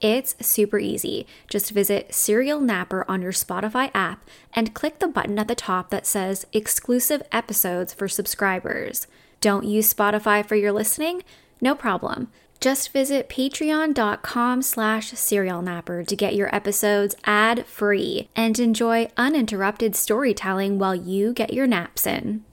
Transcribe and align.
It's 0.00 0.36
super 0.40 0.78
easy. 0.78 1.26
Just 1.48 1.72
visit 1.72 2.14
Serial 2.14 2.60
Napper 2.60 3.04
on 3.08 3.20
your 3.20 3.32
Spotify 3.32 3.90
app 3.94 4.24
and 4.52 4.74
click 4.74 5.00
the 5.00 5.08
button 5.08 5.38
at 5.38 5.48
the 5.48 5.54
top 5.54 5.90
that 5.90 6.06
says 6.06 6.46
Exclusive 6.52 7.22
Episodes 7.32 7.94
for 7.94 8.06
Subscribers. 8.06 9.08
Don't 9.40 9.64
use 9.64 9.92
Spotify 9.92 10.46
for 10.46 10.54
your 10.54 10.72
listening? 10.72 11.22
No 11.60 11.74
problem. 11.74 12.30
Just 12.60 12.92
visit 12.92 13.28
patreon.com 13.28 14.62
slash 14.62 15.12
serialnapper 15.12 16.06
to 16.06 16.16
get 16.16 16.34
your 16.34 16.52
episodes 16.54 17.14
ad-free 17.24 18.28
and 18.34 18.58
enjoy 18.58 19.08
uninterrupted 19.16 19.94
storytelling 19.94 20.78
while 20.78 20.94
you 20.94 21.32
get 21.32 21.52
your 21.52 21.68
naps 21.68 22.06
in. 22.06 22.44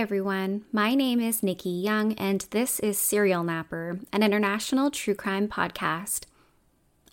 everyone, 0.00 0.64
my 0.72 0.94
name 0.94 1.20
is 1.20 1.42
Nikki 1.42 1.68
Young, 1.68 2.14
and 2.14 2.46
this 2.52 2.80
is 2.80 2.98
Serial 2.98 3.44
Napper, 3.44 4.00
an 4.14 4.22
international 4.22 4.90
true 4.90 5.14
crime 5.14 5.46
podcast. 5.46 6.24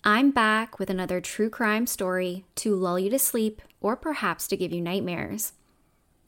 I'm 0.04 0.30
back 0.30 0.78
with 0.78 0.88
another 0.88 1.20
true 1.20 1.50
crime 1.50 1.86
story 1.86 2.46
to 2.54 2.74
lull 2.74 2.98
you 2.98 3.10
to 3.10 3.18
sleep 3.18 3.60
or 3.82 3.94
perhaps 3.94 4.48
to 4.48 4.56
give 4.56 4.72
you 4.72 4.80
nightmares. 4.80 5.52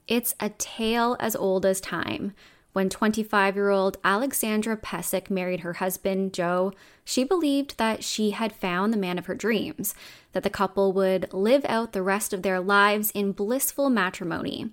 It's 0.07 0.35
a 0.39 0.51
tale 0.51 1.17
as 1.19 1.35
old 1.35 1.65
as 1.65 1.81
time. 1.81 2.35
When 2.75 2.91
25 2.91 3.57
year 3.57 3.71
old 3.71 3.97
Alexandra 4.05 4.77
Pesic 4.77 5.31
married 5.31 5.61
her 5.61 5.73
husband, 5.73 6.35
Joe, 6.35 6.75
she 7.07 7.25
believed 7.25 7.79
that 7.79 8.05
she 8.05 8.33
had 8.33 8.53
found 8.53 8.93
the 8.93 8.99
man 8.99 9.17
of 9.17 9.25
her 9.25 9.35
dreams, 9.35 9.95
that 10.33 10.43
the 10.43 10.51
couple 10.51 10.93
would 10.93 11.33
live 11.33 11.65
out 11.65 11.95
the 11.95 12.03
rest 12.03 12.35
of 12.35 12.43
their 12.43 12.61
lives 12.61 13.11
in 13.13 13.33
blissful 13.33 13.89
matrimony. 13.89 14.73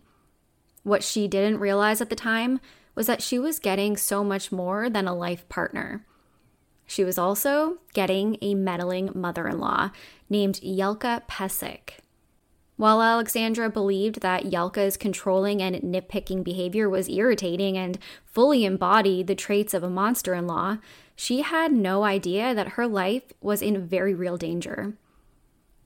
What 0.87 1.03
she 1.03 1.27
didn't 1.27 1.59
realize 1.59 1.99
at 1.99 2.09
the 2.09 2.15
time 2.15 2.61
was 2.95 3.07
that 3.07 3.21
she 3.21 3.37
was 3.37 3.59
getting 3.59 3.97
so 3.97 4.23
much 4.23 4.53
more 4.53 4.89
than 4.89 5.05
a 5.05 5.13
life 5.13 5.47
partner. 5.49 6.05
She 6.85 7.03
was 7.03 7.17
also 7.17 7.79
getting 7.93 8.37
a 8.41 8.55
meddling 8.55 9.11
mother 9.13 9.49
in 9.49 9.59
law 9.59 9.91
named 10.29 10.61
Jelka 10.63 11.27
Pesic. 11.27 11.99
While 12.77 13.01
Alexandra 13.01 13.69
believed 13.69 14.21
that 14.21 14.45
Jelka's 14.45 14.95
controlling 14.95 15.61
and 15.61 15.75
nitpicking 15.75 16.45
behavior 16.45 16.89
was 16.89 17.09
irritating 17.09 17.77
and 17.77 17.99
fully 18.23 18.63
embodied 18.63 19.27
the 19.27 19.35
traits 19.35 19.73
of 19.73 19.83
a 19.83 19.89
monster 19.89 20.33
in 20.33 20.47
law, 20.47 20.77
she 21.17 21.41
had 21.41 21.73
no 21.73 22.05
idea 22.05 22.55
that 22.55 22.77
her 22.79 22.87
life 22.87 23.33
was 23.41 23.61
in 23.61 23.85
very 23.85 24.13
real 24.13 24.37
danger. 24.37 24.93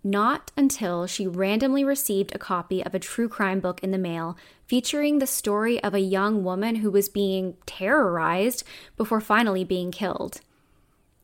Not 0.04 0.52
until 0.58 1.06
she 1.06 1.28
randomly 1.28 1.84
received 1.84 2.34
a 2.34 2.40
copy 2.40 2.84
of 2.84 2.96
a 2.96 3.00
true 3.00 3.30
crime 3.30 3.60
book 3.60 3.80
in 3.84 3.92
the 3.92 3.98
mail 4.00 4.36
featuring 4.72 5.20
the 5.20 5.28
story 5.28 5.84
of 5.84 5.94
a 5.94 6.00
young 6.00 6.46
woman 6.46 6.76
who 6.76 6.90
was 6.90 7.10
being 7.10 7.58
terrorized 7.66 8.64
before 8.96 9.20
finally 9.20 9.66
being 9.66 9.92
killed. 9.92 10.40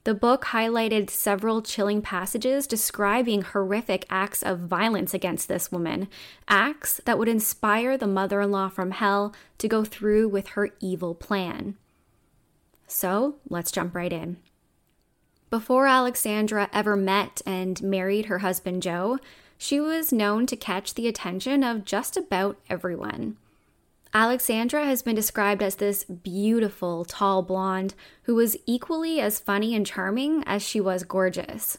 The 0.03 0.13
book 0.13 0.47
highlighted 0.47 1.09
several 1.09 1.61
chilling 1.61 2.01
passages 2.01 2.67
describing 2.67 3.43
horrific 3.43 4.05
acts 4.09 4.43
of 4.43 4.59
violence 4.59 5.13
against 5.13 5.47
this 5.47 5.71
woman, 5.71 6.09
acts 6.49 6.99
that 7.05 7.17
would 7.17 7.29
inspire 7.29 7.97
the 7.97 8.05
mother 8.05 8.41
in 8.41 8.51
law 8.51 8.67
from 8.67 8.91
hell 8.91 9.33
to 9.59 9.69
go 9.69 9.85
through 9.85 10.27
with 10.27 10.47
her 10.49 10.71
evil 10.81 11.15
plan. 11.15 11.77
So 12.85 13.37
let's 13.47 13.71
jump 13.71 13.95
right 13.95 14.11
in. 14.11 14.39
Before 15.49 15.87
Alexandra 15.87 16.69
ever 16.73 16.97
met 16.97 17.41
and 17.45 17.81
married 17.81 18.25
her 18.25 18.39
husband 18.39 18.83
Joe, 18.83 19.19
she 19.57 19.79
was 19.79 20.13
known 20.13 20.45
to 20.45 20.55
catch 20.55 20.93
the 20.93 21.07
attention 21.07 21.63
of 21.63 21.85
just 21.85 22.17
about 22.17 22.57
everyone. 22.69 23.37
Alexandra 24.13 24.85
has 24.85 25.01
been 25.01 25.15
described 25.15 25.61
as 25.61 25.75
this 25.75 26.03
beautiful, 26.03 27.05
tall 27.05 27.41
blonde 27.41 27.93
who 28.23 28.35
was 28.35 28.57
equally 28.65 29.19
as 29.19 29.39
funny 29.39 29.75
and 29.75 29.85
charming 29.85 30.43
as 30.45 30.61
she 30.61 30.79
was 30.79 31.03
gorgeous. 31.03 31.77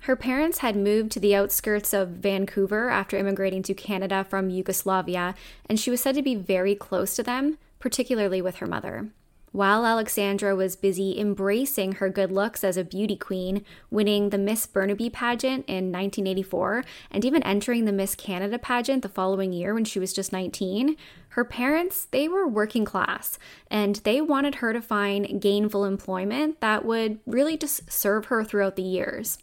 Her 0.00 0.14
parents 0.14 0.58
had 0.58 0.76
moved 0.76 1.10
to 1.12 1.20
the 1.20 1.34
outskirts 1.34 1.92
of 1.92 2.10
Vancouver 2.10 2.90
after 2.90 3.16
immigrating 3.16 3.62
to 3.64 3.74
Canada 3.74 4.24
from 4.28 4.50
Yugoslavia, 4.50 5.34
and 5.68 5.80
she 5.80 5.90
was 5.90 6.00
said 6.00 6.14
to 6.14 6.22
be 6.22 6.36
very 6.36 6.76
close 6.76 7.16
to 7.16 7.24
them, 7.24 7.58
particularly 7.80 8.40
with 8.40 8.56
her 8.56 8.66
mother. 8.66 9.08
While 9.56 9.86
Alexandra 9.86 10.54
was 10.54 10.76
busy 10.76 11.18
embracing 11.18 11.92
her 11.92 12.10
good 12.10 12.30
looks 12.30 12.62
as 12.62 12.76
a 12.76 12.84
beauty 12.84 13.16
queen, 13.16 13.64
winning 13.90 14.28
the 14.28 14.36
Miss 14.36 14.66
Burnaby 14.66 15.08
pageant 15.08 15.64
in 15.66 15.90
1984, 15.90 16.84
and 17.10 17.24
even 17.24 17.42
entering 17.42 17.86
the 17.86 17.92
Miss 17.92 18.14
Canada 18.14 18.58
pageant 18.58 19.00
the 19.00 19.08
following 19.08 19.54
year 19.54 19.72
when 19.72 19.86
she 19.86 19.98
was 19.98 20.12
just 20.12 20.30
19, 20.30 20.98
her 21.30 21.44
parents, 21.46 22.04
they 22.10 22.28
were 22.28 22.46
working 22.46 22.84
class, 22.84 23.38
and 23.70 23.96
they 24.04 24.20
wanted 24.20 24.56
her 24.56 24.74
to 24.74 24.82
find 24.82 25.40
gainful 25.40 25.86
employment 25.86 26.60
that 26.60 26.84
would 26.84 27.18
really 27.24 27.56
just 27.56 27.90
serve 27.90 28.26
her 28.26 28.44
throughout 28.44 28.76
the 28.76 28.82
years. 28.82 29.38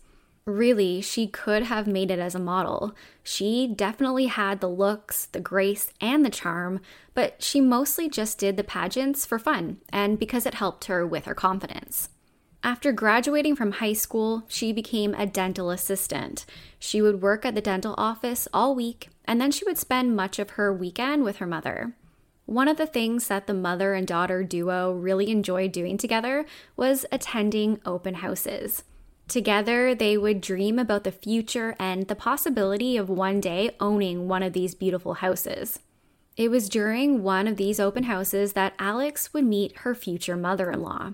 Really, 0.45 0.99
she 0.99 1.27
could 1.27 1.63
have 1.63 1.87
made 1.87 2.11
it 2.11 2.19
as 2.19 2.35
a 2.35 2.39
model. 2.39 2.93
She 3.23 3.65
definitely 3.65 4.25
had 4.25 4.59
the 4.59 4.69
looks, 4.69 5.25
the 5.27 5.39
grace, 5.39 5.91
and 6.01 6.25
the 6.25 6.29
charm, 6.29 6.81
but 7.13 7.41
she 7.41 7.61
mostly 7.61 8.09
just 8.09 8.39
did 8.39 8.57
the 8.57 8.63
pageants 8.63 9.25
for 9.25 9.39
fun 9.39 9.77
and 9.89 10.19
because 10.19 10.45
it 10.45 10.55
helped 10.55 10.85
her 10.85 11.07
with 11.07 11.25
her 11.25 11.35
confidence. 11.35 12.09
After 12.61 12.91
graduating 12.91 13.55
from 13.55 13.73
high 13.73 13.93
school, 13.93 14.43
she 14.47 14.71
became 14.73 15.13
a 15.15 15.25
dental 15.25 15.69
assistant. 15.69 16.45
She 16.79 17.01
would 17.01 17.21
work 17.21 17.45
at 17.45 17.55
the 17.55 17.61
dental 17.61 17.95
office 17.97 18.47
all 18.53 18.75
week, 18.75 19.09
and 19.25 19.39
then 19.39 19.51
she 19.51 19.65
would 19.65 19.77
spend 19.77 20.15
much 20.15 20.39
of 20.39 20.51
her 20.51 20.73
weekend 20.73 21.23
with 21.23 21.37
her 21.37 21.47
mother. 21.47 21.93
One 22.45 22.67
of 22.67 22.77
the 22.77 22.87
things 22.87 23.27
that 23.27 23.47
the 23.47 23.53
mother 23.53 23.93
and 23.93 24.05
daughter 24.05 24.43
duo 24.43 24.91
really 24.91 25.29
enjoyed 25.29 25.71
doing 25.71 25.97
together 25.97 26.45
was 26.75 27.05
attending 27.11 27.79
open 27.85 28.15
houses. 28.15 28.83
Together, 29.27 29.95
they 29.95 30.17
would 30.17 30.41
dream 30.41 30.77
about 30.77 31.03
the 31.03 31.11
future 31.11 31.75
and 31.79 32.07
the 32.07 32.15
possibility 32.15 32.97
of 32.97 33.09
one 33.09 33.39
day 33.39 33.75
owning 33.79 34.27
one 34.27 34.43
of 34.43 34.53
these 34.53 34.75
beautiful 34.75 35.15
houses. 35.15 35.79
It 36.35 36.49
was 36.49 36.69
during 36.69 37.23
one 37.23 37.47
of 37.47 37.57
these 37.57 37.79
open 37.79 38.03
houses 38.03 38.53
that 38.53 38.73
Alex 38.79 39.33
would 39.33 39.45
meet 39.45 39.77
her 39.79 39.93
future 39.93 40.35
mother 40.35 40.71
in 40.71 40.81
law. 40.81 41.13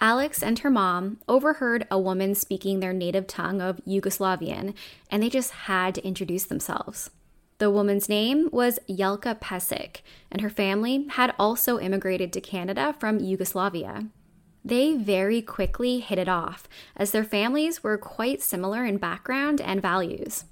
Alex 0.00 0.42
and 0.42 0.58
her 0.58 0.70
mom 0.70 1.18
overheard 1.28 1.86
a 1.90 1.98
woman 1.98 2.34
speaking 2.34 2.80
their 2.80 2.92
native 2.92 3.26
tongue 3.26 3.60
of 3.60 3.80
Yugoslavian, 3.86 4.74
and 5.10 5.22
they 5.22 5.30
just 5.30 5.52
had 5.52 5.94
to 5.94 6.04
introduce 6.04 6.44
themselves. 6.44 7.10
The 7.58 7.70
woman's 7.70 8.08
name 8.08 8.48
was 8.52 8.80
Jelka 8.88 9.38
Pesic, 9.38 9.98
and 10.30 10.40
her 10.40 10.50
family 10.50 11.06
had 11.10 11.34
also 11.38 11.78
immigrated 11.78 12.32
to 12.32 12.40
Canada 12.40 12.94
from 12.98 13.20
Yugoslavia. 13.20 14.06
They 14.64 14.94
very 14.94 15.42
quickly 15.42 16.00
hit 16.00 16.18
it 16.18 16.28
off, 16.28 16.66
as 16.96 17.10
their 17.10 17.24
families 17.24 17.82
were 17.82 17.98
quite 17.98 18.40
similar 18.40 18.84
in 18.84 18.96
background 18.96 19.60
and 19.60 19.82
values. 19.82 20.44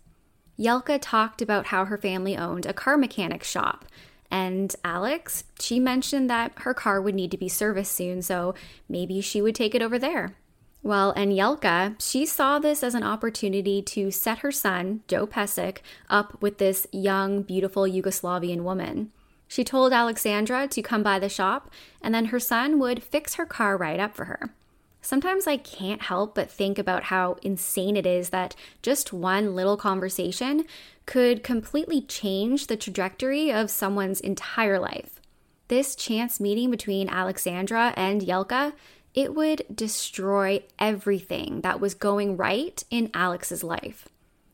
Jelka 0.59 0.99
talked 1.01 1.41
about 1.41 1.67
how 1.67 1.87
her 1.87 1.97
family 1.97 2.37
owned 2.37 2.67
a 2.67 2.75
car 2.75 2.99
mechanic 2.99 3.43
shop, 3.43 3.87
and 4.31 4.75
Alex, 4.85 5.45
she 5.59 5.81
mentioned 5.81 6.29
that 6.29 6.53
her 6.59 6.75
car 6.75 7.01
would 7.01 7.15
need 7.15 7.31
to 7.31 7.39
be 7.39 7.49
serviced 7.49 7.93
soon, 7.93 8.23
so 8.23 8.55
maybe 8.89 9.21
she 9.21 9.41
would 9.41 9.55
take 9.55 9.75
it 9.75 9.83
over 9.83 9.99
there. 9.99 10.37
Well, 10.83 11.13
and 11.13 11.33
Jelka, 11.33 11.95
she 12.01 12.27
saw 12.27 12.59
this 12.59 12.83
as 12.83 12.95
an 12.95 13.05
opportunity 13.05 13.83
to 13.83 14.11
set 14.11 14.39
her 14.39 14.51
son, 14.51 15.03
Joe 15.07 15.27
Pesic, 15.27 15.79
up 16.11 16.41
with 16.43 16.59
this 16.59 16.87
young, 16.93 17.43
beautiful 17.43 17.85
Yugoslavian 17.85 18.63
woman. 18.63 19.13
She 19.53 19.65
told 19.65 19.93
Alexandra 19.93 20.67
to 20.69 20.81
come 20.81 21.03
by 21.03 21.19
the 21.19 21.29
shop, 21.29 21.71
and 22.01 22.15
then 22.15 22.25
her 22.33 22.41
son 22.41 22.79
would 22.79 23.03
fix 23.03 23.35
her 23.35 23.45
car 23.45 23.77
right 23.77 24.01
up 24.01 24.17
for 24.17 24.25
her. 24.25 24.55
Sometimes 25.03 25.47
I 25.47 25.59
can't 25.59 26.01
help 26.01 26.35
but 26.35 26.51
think 26.51 26.79
about 26.79 27.03
how 27.03 27.37
insane 27.43 27.95
it 27.95 28.07
is 28.07 28.31
that 28.31 28.57
just 28.81 29.13
one 29.13 29.55
little 29.55 29.77
conversation 29.77 30.65
could 31.05 31.45
completely 31.45 32.01
change 32.01 32.67
the 32.67 32.79
trajectory 32.79 33.53
of 33.53 33.69
someone's 33.69 34.21
entire 34.21 34.79
life. 34.79 35.21
This 35.69 35.95
chance 35.95 36.41
meeting 36.41 36.71
between 36.71 37.11
Alexandra 37.11 37.93
and 37.95 38.23
Jelka, 38.23 38.73
it 39.13 39.35
would 39.35 39.67
destroy 39.75 40.63
everything 40.79 41.61
that 41.61 41.79
was 41.79 41.93
going 41.93 42.39
right 42.39 42.83
in 42.89 43.11
Alex's 43.13 43.63
life. 43.63 44.09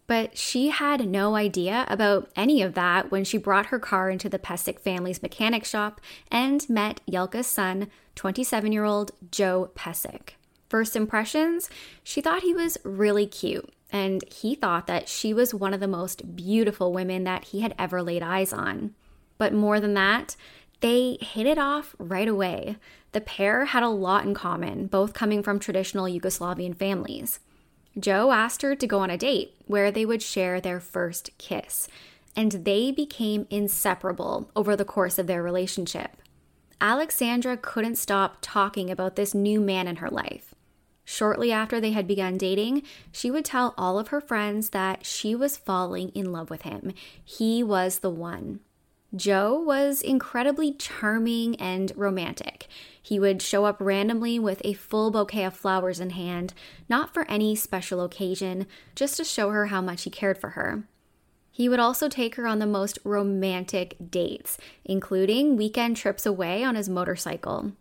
But 0.08 0.38
she 0.38 0.70
had 0.70 1.06
no 1.06 1.37
idea 1.37 1.84
about 1.87 2.31
any 2.34 2.62
of 2.62 2.72
that 2.75 3.10
when 3.12 3.25
she 3.25 3.37
brought 3.37 3.66
her 3.66 3.78
car 3.78 4.10
into 4.10 4.31
the 4.31 4.38
Pesic 4.38 4.81
family's 4.81 5.22
mechanic 5.22 5.66
shop 5.66 6.00
and 6.32 6.69
met 6.69 7.02
Jelka's 7.08 7.46
son, 7.46 7.88
27 8.16 8.72
year 8.72 8.84
old 8.84 9.12
Joe 9.31 9.70
Pesic. 9.76 10.31
First 10.70 10.96
impressions, 10.96 11.69
she 12.02 12.22
thought 12.22 12.43
he 12.43 12.55
was 12.55 12.78
really 12.84 13.26
cute, 13.26 13.70
and 13.93 14.25
he 14.32 14.55
thought 14.55 14.87
that 14.87 15.08
she 15.08 15.34
was 15.34 15.55
one 15.55 15.75
of 15.75 15.81
the 15.81 15.87
most 15.87 16.34
beautiful 16.34 16.93
women 16.93 17.25
that 17.25 17.44
he 17.44 17.61
had 17.61 17.75
ever 17.78 18.02
laid 18.02 18.22
eyes 18.22 18.52
on. 18.52 18.94
But 19.37 19.52
more 19.52 19.78
than 19.78 19.93
that, 19.94 20.37
they 20.81 21.19
hit 21.20 21.46
it 21.46 21.58
off 21.58 21.94
right 21.99 22.28
away. 22.28 22.76
The 23.12 23.20
pair 23.20 23.66
had 23.66 23.82
a 23.82 23.88
lot 23.88 24.25
in 24.25 24.32
common, 24.32 24.87
both 24.87 25.12
coming 25.12 25.43
from 25.43 25.58
traditional 25.58 26.06
Yugoslavian 26.06 26.76
families. 26.76 27.40
Joe 27.99 28.32
asked 28.32 28.62
her 28.62 28.75
to 28.75 28.87
go 28.87 29.00
on 29.00 29.11
a 29.11 29.17
date 29.17 29.55
where 29.67 29.90
they 29.90 30.05
would 30.05 30.23
share 30.23 30.61
their 30.61 30.81
first 30.81 31.31
kiss, 31.38 31.88
and 32.35 32.52
they 32.52 32.90
became 32.90 33.46
inseparable 33.50 34.50
over 34.56 34.75
the 34.75 34.85
course 34.85 35.19
of 35.19 35.26
their 35.26 35.43
relationship. 35.43 36.17
Alexandra 36.81 37.56
couldn't 37.56 37.96
stop 37.96 38.38
talking 38.40 38.90
about 38.90 39.17
this 39.17 39.35
new 39.35 39.61
man 39.61 39.88
in 39.88 39.96
her 39.96 40.11
life. 40.11 40.55
Shortly 41.05 41.50
after 41.50 41.81
they 41.81 41.93
had 41.93 42.06
begun 42.06 42.37
dating, 42.37 42.82
she 43.11 43.31
would 43.31 43.44
tell 43.44 43.75
all 43.79 43.99
of 43.99 44.08
her 44.08 44.20
friends 44.20 44.70
that 44.70 45.06
she 45.06 45.35
was 45.35 45.56
falling 45.56 46.11
in 46.11 46.31
love 46.31 46.50
with 46.50 46.62
him. 46.62 46.93
He 47.25 47.62
was 47.62 48.00
the 48.00 48.11
one. 48.11 48.61
Joe 49.16 49.58
was 49.58 50.02
incredibly 50.02 50.72
charming 50.72 51.56
and 51.56 51.93
romantic. 51.96 52.66
He 53.00 53.19
would 53.19 53.40
show 53.40 53.64
up 53.64 53.81
randomly 53.81 54.38
with 54.38 54.60
a 54.64 54.75
full 54.75 55.10
bouquet 55.10 55.44
of 55.44 55.55
flowers 55.55 55.99
in 55.99 56.10
hand, 56.10 56.52
not 56.90 57.14
for 57.14 57.25
any 57.31 57.56
special 57.56 58.02
occasion, 58.02 58.66
just 58.94 59.16
to 59.16 59.25
show 59.25 59.50
her 59.50 59.66
how 59.66 59.81
much 59.81 60.02
he 60.02 60.10
cared 60.10 60.37
for 60.37 60.50
her. 60.50 60.84
He 61.50 61.70
would 61.70 61.81
also 61.81 62.08
take 62.08 62.34
her 62.34 62.46
on 62.46 62.58
the 62.58 62.66
most 62.66 62.99
romantic 63.02 63.96
dates, 64.10 64.58
including 64.84 65.56
weekend 65.56 65.96
trips 65.96 66.26
away 66.26 66.62
on 66.62 66.75
his 66.75 66.88
motorcycle. 66.88 67.72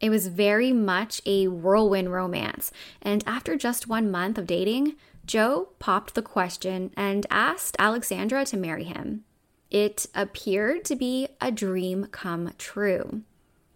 It 0.00 0.08
was 0.08 0.28
very 0.28 0.72
much 0.72 1.20
a 1.26 1.46
whirlwind 1.48 2.10
romance, 2.10 2.72
and 3.02 3.22
after 3.26 3.54
just 3.54 3.86
one 3.86 4.10
month 4.10 4.38
of 4.38 4.46
dating, 4.46 4.96
Joe 5.26 5.68
popped 5.78 6.14
the 6.14 6.22
question 6.22 6.90
and 6.96 7.26
asked 7.30 7.76
Alexandra 7.78 8.46
to 8.46 8.56
marry 8.56 8.84
him. 8.84 9.24
It 9.70 10.06
appeared 10.14 10.84
to 10.86 10.96
be 10.96 11.28
a 11.40 11.52
dream 11.52 12.06
come 12.10 12.52
true. 12.58 13.22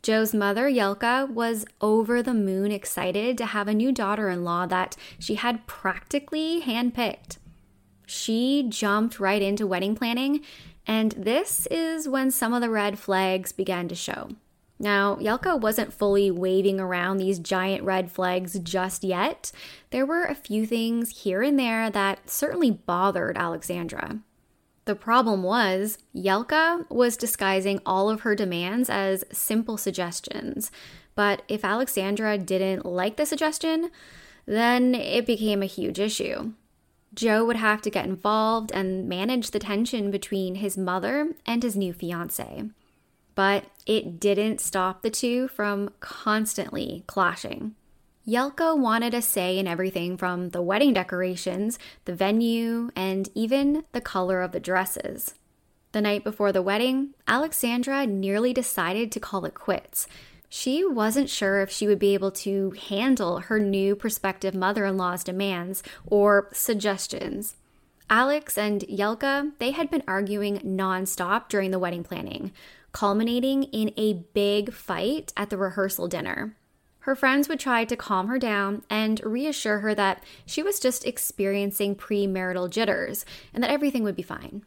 Joe's 0.02 0.34
mother, 0.34 0.70
Jelka, 0.70 1.30
was 1.30 1.64
over 1.80 2.22
the 2.22 2.34
moon 2.34 2.70
excited 2.70 3.38
to 3.38 3.46
have 3.46 3.68
a 3.68 3.74
new 3.74 3.90
daughter 3.90 4.28
in 4.28 4.44
law 4.44 4.66
that 4.66 4.96
she 5.18 5.36
had 5.36 5.66
practically 5.66 6.60
handpicked. 6.60 7.38
She 8.06 8.66
jumped 8.68 9.18
right 9.18 9.40
into 9.40 9.66
wedding 9.66 9.94
planning, 9.94 10.42
and 10.86 11.12
this 11.12 11.66
is 11.70 12.06
when 12.06 12.30
some 12.30 12.52
of 12.52 12.60
the 12.60 12.68
red 12.68 12.98
flags 12.98 13.52
began 13.52 13.88
to 13.88 13.94
show. 13.94 14.30
Now, 14.78 15.16
Jelka 15.16 15.58
wasn't 15.58 15.94
fully 15.94 16.30
waving 16.30 16.80
around 16.80 17.16
these 17.16 17.38
giant 17.38 17.84
red 17.84 18.10
flags 18.10 18.58
just 18.58 19.04
yet. 19.04 19.52
There 19.90 20.04
were 20.04 20.24
a 20.24 20.34
few 20.34 20.66
things 20.66 21.22
here 21.22 21.42
and 21.42 21.58
there 21.58 21.88
that 21.88 22.28
certainly 22.28 22.72
bothered 22.72 23.38
Alexandra. 23.38 24.18
The 24.86 24.94
problem 24.94 25.42
was, 25.42 25.98
Jelka 26.14 26.88
was 26.90 27.16
disguising 27.16 27.80
all 27.86 28.10
of 28.10 28.20
her 28.20 28.34
demands 28.34 28.90
as 28.90 29.24
simple 29.32 29.76
suggestions. 29.76 30.70
But 31.14 31.42
if 31.48 31.64
Alexandra 31.64 32.36
didn't 32.36 32.84
like 32.84 33.16
the 33.16 33.24
suggestion, 33.24 33.90
then 34.46 34.94
it 34.94 35.26
became 35.26 35.62
a 35.62 35.66
huge 35.66 35.98
issue. 35.98 36.52
Joe 37.14 37.44
would 37.44 37.56
have 37.56 37.80
to 37.82 37.90
get 37.90 38.06
involved 38.06 38.72
and 38.72 39.08
manage 39.08 39.52
the 39.52 39.58
tension 39.58 40.10
between 40.10 40.56
his 40.56 40.76
mother 40.76 41.34
and 41.46 41.62
his 41.62 41.76
new 41.76 41.92
fiance. 41.92 42.64
But 43.34 43.64
it 43.86 44.20
didn't 44.20 44.60
stop 44.60 45.02
the 45.02 45.10
two 45.10 45.48
from 45.48 45.90
constantly 46.00 47.04
clashing. 47.06 47.74
Jelka 48.26 48.76
wanted 48.76 49.12
a 49.12 49.20
say 49.20 49.58
in 49.58 49.66
everything 49.66 50.16
from 50.16 50.50
the 50.50 50.62
wedding 50.62 50.94
decorations, 50.94 51.78
the 52.06 52.14
venue, 52.14 52.90
and 52.96 53.28
even 53.34 53.84
the 53.92 54.00
color 54.00 54.40
of 54.40 54.52
the 54.52 54.60
dresses. 54.60 55.34
The 55.92 56.00
night 56.00 56.24
before 56.24 56.50
the 56.50 56.62
wedding, 56.62 57.10
Alexandra 57.28 58.06
nearly 58.06 58.54
decided 58.54 59.12
to 59.12 59.20
call 59.20 59.44
it 59.44 59.54
quits. 59.54 60.06
She 60.48 60.84
wasn't 60.86 61.28
sure 61.28 61.60
if 61.60 61.70
she 61.70 61.86
would 61.86 61.98
be 61.98 62.14
able 62.14 62.30
to 62.30 62.70
handle 62.88 63.40
her 63.40 63.60
new 63.60 63.94
prospective 63.94 64.54
mother 64.54 64.86
in 64.86 64.96
law's 64.96 65.22
demands 65.22 65.82
or 66.06 66.48
suggestions. 66.52 67.56
Alex 68.08 68.56
and 68.56 68.82
Jelka, 68.82 69.52
they 69.58 69.72
had 69.72 69.90
been 69.90 70.02
arguing 70.08 70.58
nonstop 70.60 71.48
during 71.48 71.72
the 71.72 71.78
wedding 71.78 72.04
planning, 72.04 72.52
culminating 72.92 73.64
in 73.64 73.92
a 73.96 74.14
big 74.14 74.72
fight 74.72 75.32
at 75.36 75.50
the 75.50 75.58
rehearsal 75.58 76.08
dinner. 76.08 76.56
Her 77.04 77.14
friends 77.14 77.50
would 77.50 77.60
try 77.60 77.84
to 77.84 77.96
calm 77.96 78.28
her 78.28 78.38
down 78.38 78.82
and 78.88 79.20
reassure 79.22 79.80
her 79.80 79.94
that 79.94 80.24
she 80.46 80.62
was 80.62 80.80
just 80.80 81.06
experiencing 81.06 81.96
premarital 81.96 82.70
jitters 82.70 83.26
and 83.52 83.62
that 83.62 83.70
everything 83.70 84.04
would 84.04 84.16
be 84.16 84.22
fine. 84.22 84.64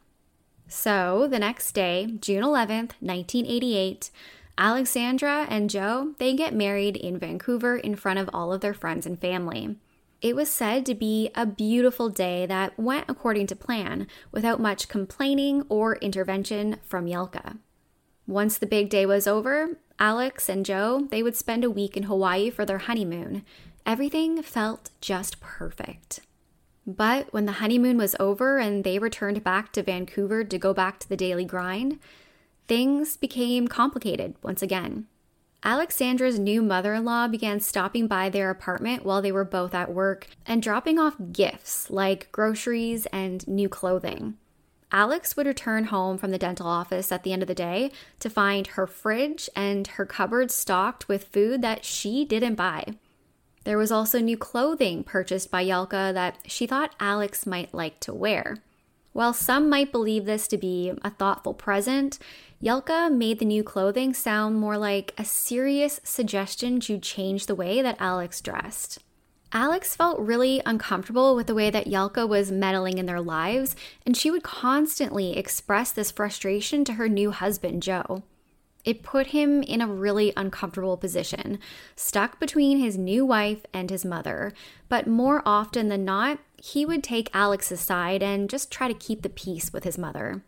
So, 0.68 1.28
the 1.28 1.40
next 1.40 1.72
day, 1.72 2.06
June 2.22 2.44
11th, 2.44 2.94
1988, 3.02 4.12
Alexandra 4.56 5.48
and 5.50 5.68
Joe, 5.68 6.14
they 6.20 6.36
get 6.36 6.54
married 6.54 6.96
in 6.96 7.18
Vancouver 7.18 7.76
in 7.76 7.96
front 7.96 8.20
of 8.20 8.30
all 8.32 8.54
of 8.54 8.62
their 8.62 8.76
friends 8.76 9.08
and 9.08 9.20
family. 9.20 9.76
It 10.22 10.36
was 10.36 10.52
said 10.52 10.86
to 10.86 10.94
be 10.94 11.32
a 11.34 11.48
beautiful 11.48 12.10
day 12.10 12.46
that 12.46 12.78
went 12.78 13.06
according 13.08 13.48
to 13.48 13.56
plan 13.56 14.06
without 14.32 14.62
much 14.62 14.90
complaining 14.90 15.64
or 15.70 15.96
intervention 15.96 16.78
from 16.84 17.08
Jelka. 17.08 17.58
Once 18.28 18.60
the 18.60 18.68
big 18.68 18.90
day 18.90 19.08
was 19.08 19.26
over, 19.26 19.80
Alex 20.00 20.48
and 20.48 20.66
Joe, 20.66 21.08
they 21.10 21.24
would 21.24 21.36
spend 21.36 21.64
a 21.64 21.72
week 21.72 21.98
in 21.98 22.04
Hawaii 22.04 22.50
for 22.50 22.66
their 22.66 22.78
honeymoon. 22.78 23.44
Everything 23.86 24.42
felt 24.44 24.92
just 25.02 25.40
perfect. 25.40 26.20
But 26.86 27.34
when 27.34 27.46
the 27.46 27.54
honeymoon 27.54 27.98
was 27.98 28.16
over 28.20 28.60
and 28.60 28.84
they 28.84 29.00
returned 29.00 29.44
back 29.44 29.74
to 29.74 29.84
Vancouver 29.84 30.44
to 30.44 30.58
go 30.58 30.74
back 30.74 31.00
to 31.00 31.10
the 31.10 31.18
daily 31.18 31.46
grind, 31.46 32.00
things 32.68 33.18
became 33.18 33.68
complicated 33.68 34.36
once 34.42 34.62
again. 34.62 35.08
Alexandra's 35.64 36.38
new 36.38 36.62
mother 36.62 36.94
in 36.94 37.04
law 37.04 37.28
began 37.28 37.60
stopping 37.60 38.08
by 38.08 38.30
their 38.30 38.50
apartment 38.50 39.04
while 39.04 39.22
they 39.22 39.32
were 39.32 39.44
both 39.44 39.74
at 39.74 39.92
work 39.92 40.28
and 40.46 40.62
dropping 40.62 41.00
off 41.00 41.16
gifts 41.32 41.90
like 41.90 42.32
groceries 42.32 43.06
and 43.08 43.46
new 43.48 43.68
clothing. 43.68 44.38
Alex 44.92 45.36
would 45.36 45.48
return 45.48 45.86
home 45.86 46.18
from 46.18 46.32
the 46.32 46.38
dental 46.38 46.68
office 46.68 47.12
at 47.12 47.24
the 47.24 47.34
end 47.34 47.42
of 47.42 47.48
the 47.48 47.56
day 47.56 47.92
to 48.20 48.30
find 48.30 48.68
her 48.68 48.88
fridge 48.88 49.50
and 49.56 49.88
her 49.88 50.06
cupboard 50.06 50.50
stocked 50.50 51.10
with 51.10 51.26
food 51.26 51.62
that 51.62 51.84
she 51.84 52.24
didn't 52.24 52.56
buy. 52.56 52.86
There 53.66 53.78
was 53.78 53.92
also 53.92 54.20
new 54.20 54.38
clothing 54.38 55.04
purchased 55.04 55.52
by 55.52 55.66
Jelka 55.66 56.14
that 56.14 56.38
she 56.46 56.66
thought 56.66 56.96
Alex 57.02 57.46
might 57.46 57.74
like 57.74 58.00
to 58.00 58.14
wear. 58.14 58.58
While 59.12 59.34
some 59.34 59.70
might 59.70 59.92
believe 59.92 60.26
this 60.26 60.48
to 60.48 60.58
be 60.58 60.94
a 61.02 61.10
thoughtful 61.10 61.54
present, 61.54 62.18
Jelka 62.64 63.12
made 63.12 63.40
the 63.40 63.46
new 63.46 63.64
clothing 63.64 64.14
sound 64.14 64.56
more 64.56 64.78
like 64.78 65.14
a 65.18 65.26
serious 65.26 66.00
suggestion 66.04 66.80
to 66.82 66.98
change 66.98 67.46
the 67.46 67.56
way 67.56 67.82
that 67.82 67.98
Alex 68.00 68.40
dressed. 68.40 69.00
Alex 69.54 69.96
felt 69.96 70.20
really 70.20 70.62
uncomfortable 70.66 71.36
with 71.36 71.48
the 71.48 71.56
way 71.56 71.70
that 71.70 71.88
Jelka 71.88 72.28
was 72.28 72.52
meddling 72.52 72.98
in 72.98 73.06
their 73.06 73.22
lives, 73.22 73.76
and 74.06 74.16
she 74.16 74.30
would 74.30 74.44
constantly 74.44 75.38
express 75.38 75.92
this 75.92 76.12
frustration 76.12 76.84
to 76.86 76.94
her 76.94 77.08
new 77.08 77.32
husband, 77.32 77.82
Joe. 77.82 78.24
It 78.84 79.04
put 79.04 79.28
him 79.28 79.64
in 79.64 79.82
a 79.82 79.88
really 79.88 80.32
uncomfortable 80.38 80.98
position, 80.98 81.60
stuck 81.96 82.40
between 82.40 82.78
his 82.78 82.98
new 82.98 83.26
wife 83.26 83.66
and 83.74 83.90
his 83.90 84.06
mother. 84.06 84.54
But 84.88 85.08
more 85.08 85.42
often 85.46 85.90
than 85.90 86.06
not, 86.06 86.40
he 86.56 86.86
would 86.86 87.04
take 87.04 87.30
Alex 87.34 87.72
aside 87.72 88.24
and 88.24 88.50
just 88.50 88.72
try 88.72 88.88
to 88.88 88.94
keep 88.94 89.24
the 89.24 89.30
peace 89.30 89.74
with 89.74 89.84
his 89.84 89.98
mother. 89.98 90.42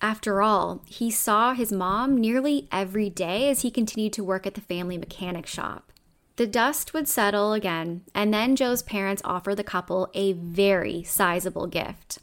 After 0.00 0.42
all, 0.42 0.82
he 0.86 1.10
saw 1.10 1.54
his 1.54 1.72
mom 1.72 2.16
nearly 2.16 2.68
every 2.70 3.10
day 3.10 3.48
as 3.48 3.62
he 3.62 3.70
continued 3.70 4.12
to 4.14 4.24
work 4.24 4.46
at 4.46 4.54
the 4.54 4.60
family 4.60 4.98
mechanic 4.98 5.46
shop. 5.46 5.92
The 6.36 6.46
dust 6.46 6.92
would 6.92 7.06
settle 7.08 7.52
again, 7.52 8.02
and 8.14 8.34
then 8.34 8.56
Joe's 8.56 8.82
parents 8.82 9.22
offered 9.24 9.56
the 9.56 9.64
couple 9.64 10.10
a 10.14 10.32
very 10.32 11.02
sizable 11.04 11.66
gift 11.66 12.18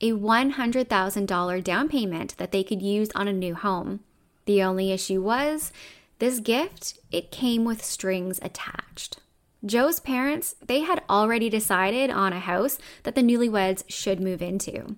a 0.00 0.12
$100,000 0.12 1.64
down 1.64 1.88
payment 1.88 2.36
that 2.36 2.52
they 2.52 2.62
could 2.62 2.82
use 2.82 3.08
on 3.14 3.28
a 3.28 3.32
new 3.32 3.54
home. 3.54 4.00
The 4.44 4.62
only 4.62 4.92
issue 4.92 5.22
was 5.22 5.72
this 6.18 6.40
gift, 6.40 6.98
it 7.10 7.30
came 7.30 7.64
with 7.64 7.84
strings 7.84 8.38
attached. 8.42 9.18
Joe's 9.64 10.00
parents, 10.00 10.54
they 10.64 10.80
had 10.80 11.02
already 11.10 11.48
decided 11.48 12.10
on 12.10 12.32
a 12.32 12.40
house 12.40 12.78
that 13.02 13.14
the 13.14 13.22
newlyweds 13.22 13.84
should 13.88 14.20
move 14.20 14.42
into. 14.42 14.96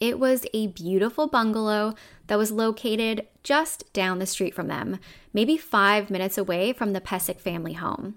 It 0.00 0.18
was 0.18 0.44
a 0.52 0.66
beautiful 0.66 1.28
bungalow 1.28 1.94
that 2.32 2.38
was 2.38 2.50
located 2.50 3.26
just 3.42 3.92
down 3.92 4.18
the 4.18 4.24
street 4.24 4.54
from 4.54 4.66
them, 4.66 4.98
maybe 5.34 5.58
five 5.58 6.08
minutes 6.08 6.38
away 6.38 6.72
from 6.72 6.94
the 6.94 7.00
Pesic 7.02 7.38
family 7.38 7.74
home. 7.74 8.14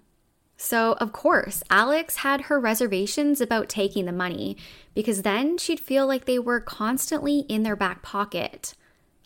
So, 0.55 0.93
of 1.01 1.11
course, 1.11 1.63
Alex 1.69 2.15
had 2.19 2.43
her 2.43 2.57
reservations 2.57 3.41
about 3.41 3.67
taking 3.67 4.05
the 4.05 4.13
money 4.13 4.55
because 4.93 5.23
then 5.23 5.57
she'd 5.57 5.81
feel 5.81 6.07
like 6.07 6.23
they 6.23 6.39
were 6.39 6.61
constantly 6.61 7.39
in 7.49 7.63
their 7.63 7.75
back 7.75 8.03
pocket. 8.03 8.73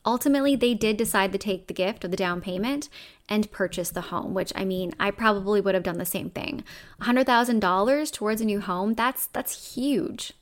Ultimately, 0.08 0.56
they 0.56 0.74
did 0.74 0.98
decide 0.98 1.34
to 1.34 1.38
take 1.38 1.68
the 1.68 1.74
gift 1.76 2.04
of 2.04 2.10
the 2.10 2.18
down 2.18 2.42
payment 2.42 2.90
and 3.30 3.52
purchase 3.52 3.92
the 3.92 4.02
home, 4.10 4.34
which 4.34 4.52
I 4.56 4.66
mean, 4.66 4.96
I 5.00 5.12
probably 5.12 5.62
would 5.62 5.76
have 5.76 5.84
done 5.84 6.00
the 6.00 6.04
same 6.04 6.32
thing. 6.32 6.64
$100,000 7.04 8.12
towards 8.12 8.42
a 8.42 8.46
new 8.46 8.60
home, 8.60 8.96
that's 8.96 9.28
that's 9.28 9.76
huge. 9.76 10.34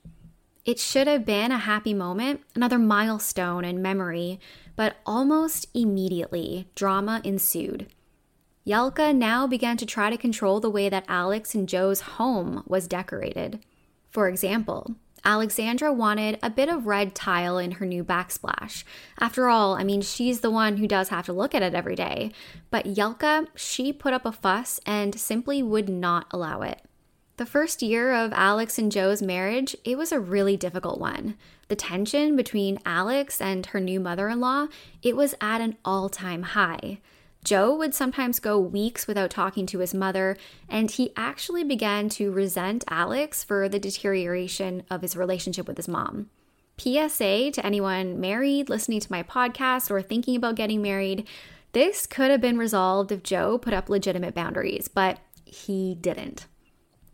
It 0.68 0.80
should 0.80 1.08
have 1.08 1.24
been 1.24 1.54
a 1.54 1.60
happy 1.60 1.94
moment, 1.94 2.42
another 2.54 2.78
milestone 2.78 3.64
in 3.64 3.82
memory, 3.82 4.38
but 4.76 4.98
almost 5.06 5.66
immediately, 5.74 6.68
drama 6.76 7.22
ensued. 7.24 7.88
Jelka 8.68 9.16
now 9.16 9.48
began 9.48 9.78
to 9.78 9.86
try 9.86 10.10
to 10.10 10.18
control 10.18 10.60
the 10.60 10.70
way 10.70 10.90
that 10.90 11.06
Alex 11.08 11.56
and 11.56 11.70
Joe's 11.70 12.02
home 12.02 12.64
was 12.68 12.86
decorated. 12.86 13.64
For 14.10 14.28
example, 14.28 14.96
Alexandra 15.24 15.94
wanted 15.94 16.38
a 16.44 16.50
bit 16.50 16.68
of 16.68 16.86
red 16.86 17.16
tile 17.16 17.58
in 17.58 17.72
her 17.72 17.86
new 17.86 18.04
backsplash. 18.04 18.84
After 19.22 19.48
all, 19.48 19.76
I 19.76 19.86
mean, 19.86 20.02
she's 20.02 20.42
the 20.42 20.52
one 20.52 20.76
who 20.76 20.88
does 20.88 21.08
have 21.08 21.28
to 21.28 21.34
look 21.34 21.56
at 21.56 21.64
it 21.64 21.76
every 21.76 21.96
day. 21.96 22.34
But 22.72 22.88
Jelka, 22.88 23.48
she 23.56 23.94
put 23.94 24.12
up 24.12 24.26
a 24.26 24.34
fuss 24.34 24.82
and 24.86 25.18
simply 25.18 25.64
would 25.64 25.88
not 25.88 26.28
allow 26.30 26.62
it. 26.62 26.82
The 27.38 27.46
first 27.46 27.84
year 27.84 28.13
of 28.13 28.34
Alex 28.34 28.79
and 28.79 28.91
Joe's 28.91 29.22
marriage, 29.22 29.75
it 29.84 29.96
was 29.96 30.12
a 30.12 30.20
really 30.20 30.58
difficult 30.58 31.00
one. 31.00 31.36
The 31.67 31.75
tension 31.75 32.36
between 32.36 32.79
Alex 32.84 33.39
and 33.39 33.63
her 33.67 33.79
new 33.79 34.00
mother-in-law, 34.00 34.70
it 35.03 35.15
was 35.15 35.36
at 35.39 35.62
an 35.62 35.77
all-time 35.86 36.41
high. 36.41 36.98
Joe 37.44 37.75
would 37.75 37.94
sometimes 37.94 38.39
go 38.39 38.58
weeks 38.58 39.06
without 39.06 39.29
talking 39.29 39.67
to 39.67 39.79
his 39.79 39.94
mother, 39.94 40.36
and 40.67 40.89
he 40.89 41.13
actually 41.15 41.63
began 41.63 42.10
to 42.10 42.32
resent 42.32 42.84
Alex 42.88 43.44
for 43.44 43.70
the 43.70 43.77
deterioration 43.77 44.82
of 44.89 45.03
his 45.03 45.15
relationship 45.15 45.67
with 45.67 45.77
his 45.77 45.88
mom. 45.88 46.32
PSA 46.79 47.51
to 47.51 47.63
anyone 47.63 48.20
married, 48.20 48.67
listening 48.67 49.00
to 49.00 49.12
my 49.12 49.22
podcast, 49.22 49.91
or 49.91 50.01
thinking 50.01 50.36
about 50.36 50.56
getting 50.56 50.82
married 50.82 51.27
this 51.74 52.08
could 52.08 52.32
have 52.32 52.41
been 52.41 52.58
resolved 52.58 53.12
if 53.12 53.22
Joe 53.22 53.60
put 53.60 53.74
up 53.74 53.89
legitimate 53.89 54.34
boundaries, 54.34 54.88
but 54.88 55.20
he 55.46 55.96
didn't. 56.01 56.48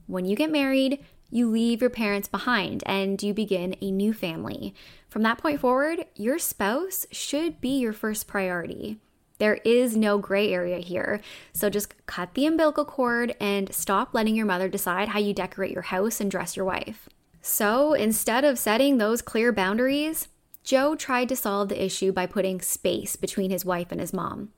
When 0.08 0.26
you 0.26 0.36
get 0.36 0.52
married, 0.52 1.04
you 1.30 1.50
leave 1.50 1.82
your 1.82 1.90
parents 1.90 2.28
behind 2.28 2.84
and 2.86 3.22
you 3.22 3.34
begin 3.34 3.76
a 3.82 3.90
new 3.90 4.14
family. 4.14 4.76
From 5.10 5.24
that 5.24 5.40
point 5.40 5.60
forward, 5.60 6.06
your 6.16 6.38
spouse 6.38 7.08
should 7.12 7.60
be 7.60 7.80
your 7.80 7.94
first 7.94 8.28
priority. 8.28 9.00
There 9.40 9.56
is 9.66 9.98
no 9.98 10.20
gray 10.20 10.54
area 10.54 10.78
here. 10.78 11.22
So 11.52 11.70
just 11.70 12.06
cut 12.06 12.34
the 12.34 12.46
umbilical 12.46 12.86
cord 12.86 13.36
and 13.40 13.74
stop 13.74 14.14
letting 14.14 14.36
your 14.36 14.46
mother 14.46 14.70
decide 14.70 15.10
how 15.10 15.20
you 15.20 15.34
decorate 15.34 15.72
your 15.72 15.82
house 15.82 16.22
and 16.22 16.30
dress 16.30 16.56
your 16.56 16.66
wife. 16.66 17.10
So 17.42 17.94
instead 17.94 18.46
of 18.46 18.60
setting 18.60 18.98
those 18.98 19.22
clear 19.22 19.52
boundaries, 19.52 20.30
Joe 20.64 20.96
tried 20.96 21.30
to 21.30 21.36
solve 21.36 21.70
the 21.70 21.84
issue 21.84 22.12
by 22.12 22.26
putting 22.26 22.62
space 22.62 23.16
between 23.16 23.52
his 23.52 23.66
wife 23.66 23.92
and 23.92 24.00
his 24.00 24.14
mom. 24.14 24.52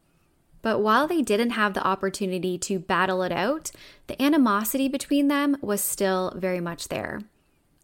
But 0.65 0.79
while 0.79 1.05
they 1.05 1.21
didn't 1.21 1.51
have 1.51 1.75
the 1.75 1.85
opportunity 1.85 2.57
to 2.57 2.79
battle 2.79 3.21
it 3.21 3.31
out, 3.31 3.69
the 4.07 4.19
animosity 4.19 4.87
between 4.87 5.27
them 5.27 5.57
was 5.61 5.79
still 5.79 6.33
very 6.35 6.59
much 6.59 6.87
there. 6.87 7.21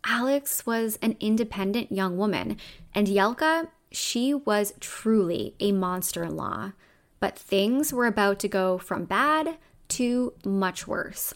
Alex 0.03 0.65
was 0.65 0.97
an 0.99 1.15
independent 1.19 1.91
young 1.91 2.17
woman, 2.17 2.57
and 2.95 3.05
Jelka, 3.05 3.67
she 3.91 4.33
was 4.33 4.73
truly 4.79 5.53
a 5.59 5.71
monster 5.71 6.23
in 6.23 6.35
law. 6.35 6.71
But 7.19 7.37
things 7.37 7.93
were 7.93 8.07
about 8.07 8.39
to 8.39 8.47
go 8.47 8.79
from 8.79 9.05
bad 9.05 9.59
to 9.89 10.33
much 10.43 10.87
worse. 10.87 11.35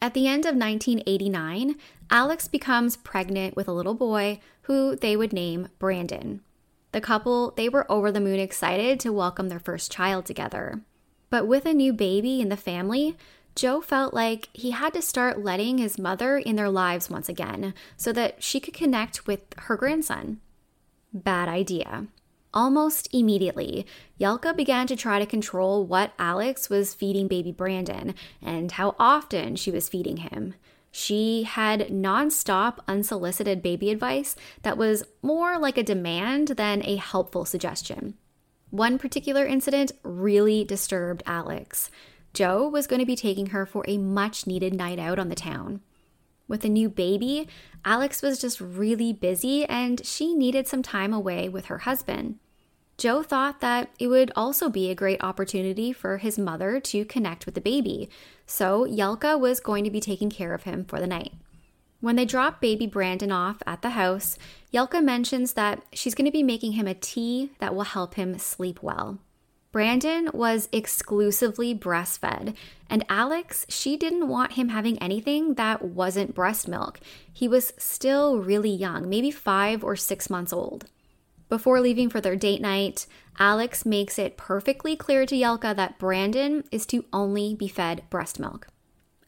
At 0.00 0.14
the 0.14 0.26
end 0.26 0.46
of 0.46 0.56
1989, 0.56 1.76
Alex 2.10 2.48
becomes 2.48 2.96
pregnant 2.96 3.54
with 3.54 3.68
a 3.68 3.72
little 3.72 3.94
boy 3.94 4.40
who 4.62 4.96
they 4.96 5.16
would 5.16 5.32
name 5.32 5.68
Brandon. 5.78 6.40
The 6.92 7.00
couple, 7.00 7.52
they 7.56 7.68
were 7.68 7.90
over 7.90 8.12
the 8.12 8.20
moon 8.20 8.38
excited 8.38 9.00
to 9.00 9.12
welcome 9.12 9.48
their 9.48 9.58
first 9.58 9.90
child 9.90 10.26
together. 10.26 10.82
But 11.30 11.46
with 11.46 11.64
a 11.64 11.72
new 11.72 11.92
baby 11.92 12.40
in 12.40 12.50
the 12.50 12.56
family, 12.56 13.16
Joe 13.54 13.80
felt 13.80 14.14
like 14.14 14.48
he 14.52 14.70
had 14.70 14.94
to 14.94 15.02
start 15.02 15.42
letting 15.42 15.78
his 15.78 15.98
mother 15.98 16.36
in 16.36 16.56
their 16.56 16.70
lives 16.70 17.10
once 17.10 17.28
again 17.28 17.74
so 17.96 18.12
that 18.12 18.42
she 18.42 18.60
could 18.60 18.74
connect 18.74 19.26
with 19.26 19.42
her 19.58 19.76
grandson. 19.76 20.40
Bad 21.12 21.48
idea. 21.48 22.06
Almost 22.54 23.08
immediately, 23.14 23.86
Jelka 24.20 24.54
began 24.54 24.86
to 24.86 24.96
try 24.96 25.18
to 25.18 25.26
control 25.26 25.86
what 25.86 26.12
Alex 26.18 26.68
was 26.68 26.92
feeding 26.92 27.26
baby 27.26 27.52
Brandon 27.52 28.14
and 28.42 28.72
how 28.72 28.94
often 28.98 29.56
she 29.56 29.70
was 29.70 29.88
feeding 29.88 30.18
him. 30.18 30.54
She 30.92 31.44
had 31.44 31.88
nonstop 31.88 32.78
unsolicited 32.86 33.62
baby 33.62 33.90
advice 33.90 34.36
that 34.60 34.76
was 34.76 35.04
more 35.22 35.58
like 35.58 35.78
a 35.78 35.82
demand 35.82 36.48
than 36.48 36.84
a 36.84 36.96
helpful 36.96 37.46
suggestion. 37.46 38.14
One 38.68 38.98
particular 38.98 39.46
incident 39.46 39.92
really 40.02 40.64
disturbed 40.64 41.22
Alex. 41.24 41.90
Joe 42.34 42.68
was 42.68 42.86
going 42.86 43.00
to 43.00 43.06
be 43.06 43.16
taking 43.16 43.46
her 43.46 43.64
for 43.66 43.84
a 43.88 43.98
much 43.98 44.46
needed 44.46 44.74
night 44.74 44.98
out 44.98 45.18
on 45.18 45.30
the 45.30 45.34
town. 45.34 45.80
With 46.46 46.64
a 46.64 46.68
new 46.68 46.90
baby, 46.90 47.48
Alex 47.84 48.20
was 48.20 48.40
just 48.40 48.60
really 48.60 49.12
busy 49.12 49.64
and 49.64 50.04
she 50.04 50.34
needed 50.34 50.68
some 50.68 50.82
time 50.82 51.14
away 51.14 51.48
with 51.48 51.66
her 51.66 51.78
husband. 51.78 52.38
Joe 53.02 53.24
thought 53.24 53.60
that 53.62 53.90
it 53.98 54.06
would 54.06 54.30
also 54.36 54.68
be 54.68 54.88
a 54.88 54.94
great 54.94 55.24
opportunity 55.24 55.92
for 55.92 56.18
his 56.18 56.38
mother 56.38 56.78
to 56.78 57.04
connect 57.04 57.46
with 57.46 57.56
the 57.56 57.60
baby, 57.60 58.08
so 58.46 58.86
Jelka 58.86 59.40
was 59.40 59.58
going 59.58 59.82
to 59.82 59.90
be 59.90 59.98
taking 59.98 60.30
care 60.30 60.54
of 60.54 60.62
him 60.62 60.84
for 60.84 61.00
the 61.00 61.06
night. 61.08 61.32
When 62.00 62.14
they 62.14 62.24
drop 62.24 62.60
baby 62.60 62.86
Brandon 62.86 63.32
off 63.32 63.60
at 63.66 63.82
the 63.82 63.90
house, 63.90 64.38
Jelka 64.72 65.02
mentions 65.02 65.54
that 65.54 65.82
she's 65.92 66.14
going 66.14 66.26
to 66.26 66.30
be 66.30 66.44
making 66.44 66.74
him 66.74 66.86
a 66.86 66.94
tea 66.94 67.50
that 67.58 67.74
will 67.74 67.82
help 67.82 68.14
him 68.14 68.38
sleep 68.38 68.84
well. 68.84 69.18
Brandon 69.72 70.30
was 70.32 70.68
exclusively 70.70 71.74
breastfed, 71.74 72.54
and 72.88 73.04
Alex, 73.08 73.66
she 73.68 73.96
didn't 73.96 74.28
want 74.28 74.52
him 74.52 74.68
having 74.68 74.96
anything 75.02 75.54
that 75.54 75.82
wasn't 75.84 76.36
breast 76.36 76.68
milk. 76.68 77.00
He 77.32 77.48
was 77.48 77.72
still 77.78 78.38
really 78.38 78.70
young, 78.70 79.08
maybe 79.08 79.32
five 79.32 79.82
or 79.82 79.96
six 79.96 80.30
months 80.30 80.52
old. 80.52 80.88
Before 81.52 81.82
leaving 81.82 82.08
for 82.08 82.18
their 82.18 82.34
date 82.34 82.62
night, 82.62 83.04
Alex 83.38 83.84
makes 83.84 84.18
it 84.18 84.38
perfectly 84.38 84.96
clear 84.96 85.26
to 85.26 85.34
Jelka 85.34 85.76
that 85.76 85.98
Brandon 85.98 86.64
is 86.72 86.86
to 86.86 87.04
only 87.12 87.54
be 87.54 87.68
fed 87.68 88.04
breast 88.08 88.40
milk. 88.40 88.68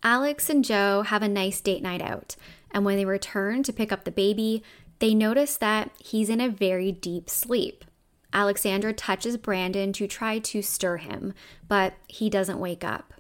Alex 0.03 0.49
and 0.49 0.65
Joe 0.65 1.03
have 1.03 1.23
a 1.23 1.29
nice 1.29 1.61
date 1.61 1.83
night 1.83 2.01
out, 2.01 2.35
and 2.71 2.83
when 2.83 2.97
they 2.97 3.05
return 3.05 3.63
to 3.65 3.75
pick 3.75 3.93
up 3.93 4.05
the 4.05 4.11
baby, 4.11 4.63
they 5.01 5.13
notice 5.13 5.59
that 5.59 5.91
he's 6.03 6.31
in 6.31 6.41
a 6.41 6.49
very 6.49 6.91
deep 6.91 7.29
sleep. 7.29 7.85
Alexandra 8.33 8.95
touches 8.95 9.37
Brandon 9.37 9.93
to 9.93 10.07
try 10.07 10.39
to 10.39 10.63
stir 10.63 10.97
him, 10.97 11.35
but 11.69 11.93
he 12.09 12.31
doesn't 12.31 12.59
wake 12.59 12.85
up. 12.85 13.13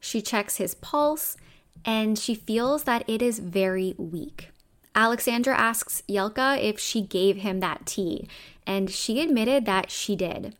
She 0.00 0.22
checks 0.22 0.56
his 0.56 0.74
pulse 0.74 1.36
and 1.84 2.18
she 2.18 2.34
feels 2.34 2.84
that 2.84 3.04
it 3.06 3.20
is 3.20 3.38
very 3.38 3.94
weak. 3.98 4.48
Alexandra 4.96 5.54
asks 5.54 6.02
Jelka 6.08 6.58
if 6.60 6.80
she 6.80 7.02
gave 7.02 7.36
him 7.36 7.60
that 7.60 7.84
tea, 7.84 8.26
and 8.66 8.90
she 8.90 9.20
admitted 9.20 9.66
that 9.66 9.90
she 9.90 10.16
did. 10.16 10.56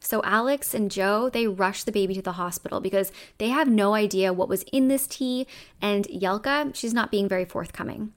So 0.00 0.20
Alex 0.24 0.74
and 0.74 0.90
Joe, 0.90 1.30
they 1.30 1.46
rush 1.46 1.84
the 1.84 1.92
baby 1.92 2.14
to 2.14 2.22
the 2.22 2.32
hospital 2.32 2.80
because 2.80 3.12
they 3.38 3.48
have 3.48 3.68
no 3.68 3.94
idea 3.94 4.32
what 4.32 4.48
was 4.48 4.64
in 4.72 4.88
this 4.88 5.06
tea, 5.06 5.46
and 5.80 6.06
Jelka, 6.08 6.74
she's 6.74 6.92
not 6.92 7.12
being 7.12 7.28
very 7.28 7.44
forthcoming. 7.44 8.12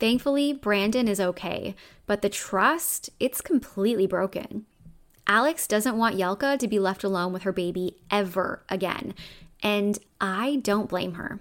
Thankfully, 0.00 0.52
Brandon 0.52 1.06
is 1.06 1.20
okay, 1.20 1.74
but 2.06 2.22
the 2.22 2.28
trust, 2.28 3.10
it's 3.20 3.40
completely 3.40 4.06
broken. 4.06 4.64
Alex 5.26 5.66
doesn't 5.66 5.98
want 5.98 6.16
Jelka 6.16 6.58
to 6.58 6.68
be 6.68 6.78
left 6.78 7.04
alone 7.04 7.34
with 7.34 7.42
her 7.42 7.52
baby 7.52 7.96
ever 8.10 8.62
again, 8.70 9.14
and 9.62 9.98
I 10.18 10.56
don't 10.62 10.88
blame 10.88 11.14
her. 11.14 11.40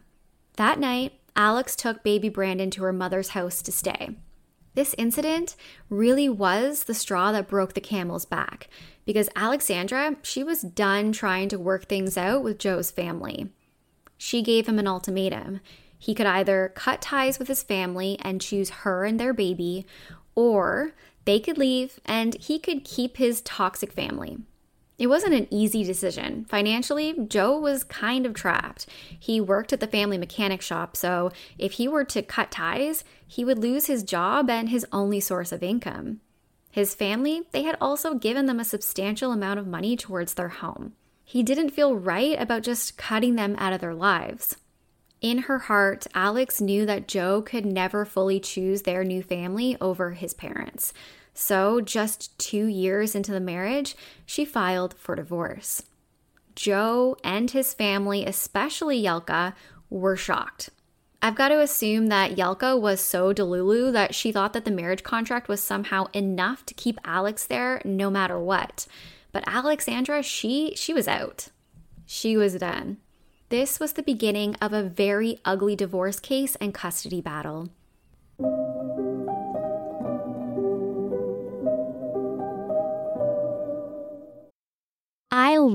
That 0.57 0.79
night, 0.79 1.13
Alex 1.37 1.75
took 1.75 2.03
baby 2.03 2.29
Brandon 2.29 2.71
to 2.71 2.83
her 2.83 2.91
mother's 2.91 3.29
house 3.29 3.61
to 3.61 3.71
stay. 3.71 4.17
This 4.73 4.95
incident 4.97 5.55
really 5.89 6.27
was 6.27 6.83
the 6.83 6.93
straw 6.93 7.31
that 7.31 7.47
broke 7.47 7.73
the 7.73 7.81
camel's 7.81 8.25
back 8.25 8.67
because 9.05 9.29
Alexandra, 9.35 10.17
she 10.23 10.43
was 10.43 10.61
done 10.61 11.11
trying 11.11 11.47
to 11.49 11.59
work 11.59 11.85
things 11.85 12.17
out 12.17 12.43
with 12.43 12.59
Joe's 12.59 12.91
family. 12.91 13.51
She 14.17 14.41
gave 14.41 14.67
him 14.67 14.79
an 14.79 14.87
ultimatum. 14.87 15.61
He 15.97 16.15
could 16.15 16.25
either 16.25 16.73
cut 16.75 17.01
ties 17.01 17.39
with 17.39 17.47
his 17.47 17.63
family 17.63 18.17
and 18.21 18.41
choose 18.41 18.69
her 18.69 19.05
and 19.05 19.19
their 19.19 19.33
baby, 19.33 19.85
or 20.35 20.93
they 21.25 21.39
could 21.39 21.57
leave 21.57 21.99
and 22.05 22.35
he 22.35 22.59
could 22.59 22.83
keep 22.83 23.17
his 23.17 23.41
toxic 23.41 23.93
family. 23.93 24.39
It 24.97 25.07
wasn't 25.07 25.35
an 25.35 25.47
easy 25.51 25.83
decision. 25.83 26.45
Financially, 26.49 27.13
Joe 27.27 27.59
was 27.59 27.83
kind 27.83 28.25
of 28.25 28.33
trapped. 28.33 28.87
He 29.19 29.39
worked 29.39 29.71
at 29.71 29.79
the 29.79 29.87
family 29.87 30.17
mechanic 30.17 30.61
shop, 30.61 30.97
so 30.97 31.31
if 31.59 31.73
he 31.73 31.87
were 31.87 32.03
to 32.05 32.23
cut 32.23 32.49
ties, 32.49 33.03
he 33.27 33.45
would 33.45 33.59
lose 33.59 33.85
his 33.85 34.01
job 34.01 34.49
and 34.49 34.69
his 34.69 34.87
only 34.91 35.19
source 35.19 35.51
of 35.51 35.61
income. 35.61 36.21
His 36.71 36.95
family, 36.95 37.43
they 37.51 37.63
had 37.63 37.77
also 37.79 38.15
given 38.15 38.47
them 38.47 38.59
a 38.59 38.65
substantial 38.65 39.31
amount 39.31 39.59
of 39.59 39.67
money 39.67 39.95
towards 39.95 40.33
their 40.33 40.49
home. 40.49 40.93
He 41.23 41.43
didn't 41.43 41.71
feel 41.71 41.95
right 41.95 42.39
about 42.39 42.63
just 42.63 42.97
cutting 42.97 43.35
them 43.35 43.55
out 43.59 43.73
of 43.73 43.81
their 43.81 43.93
lives. 43.93 44.55
In 45.19 45.39
her 45.39 45.59
heart, 45.59 46.05
Alex 46.13 46.61
knew 46.61 46.85
that 46.85 47.07
Joe 47.07 47.41
could 47.41 47.65
never 47.65 48.05
fully 48.05 48.39
choose 48.39 48.83
their 48.83 49.03
new 49.03 49.23
family 49.23 49.75
over 49.81 50.11
his 50.11 50.33
parents. 50.33 50.93
So, 51.39 51.81
just 51.81 52.35
two 52.39 52.65
years 52.65 53.13
into 53.13 53.31
the 53.31 53.39
marriage, 53.39 53.95
she 54.25 54.43
filed 54.43 54.95
for 54.95 55.15
divorce. 55.15 55.83
Joe 56.55 57.15
and 57.23 57.51
his 57.51 57.75
family, 57.75 58.25
especially 58.25 59.03
Jelka, 59.03 59.53
were 59.91 60.15
shocked. 60.15 60.71
I've 61.21 61.35
got 61.35 61.49
to 61.49 61.59
assume 61.59 62.07
that 62.07 62.35
Jelka 62.35 62.81
was 62.81 62.99
so 62.99 63.35
delulu 63.35 63.93
that 63.93 64.15
she 64.15 64.31
thought 64.31 64.53
that 64.53 64.65
the 64.65 64.71
marriage 64.71 65.03
contract 65.03 65.47
was 65.47 65.61
somehow 65.61 66.07
enough 66.11 66.65
to 66.65 66.73
keep 66.73 66.99
Alex 67.05 67.45
there 67.45 67.83
no 67.85 68.09
matter 68.09 68.39
what. 68.39 68.87
But 69.31 69.43
Alexandra, 69.45 70.23
she 70.23 70.73
she 70.75 70.91
was 70.91 71.07
out. 71.07 71.49
She 72.07 72.35
was 72.35 72.55
done. 72.55 72.97
This 73.49 73.79
was 73.79 73.93
the 73.93 74.01
beginning 74.01 74.55
of 74.55 74.73
a 74.73 74.81
very 74.81 75.39
ugly 75.45 75.75
divorce 75.75 76.19
case 76.19 76.55
and 76.55 76.73
custody 76.73 77.21
battle. 77.21 77.69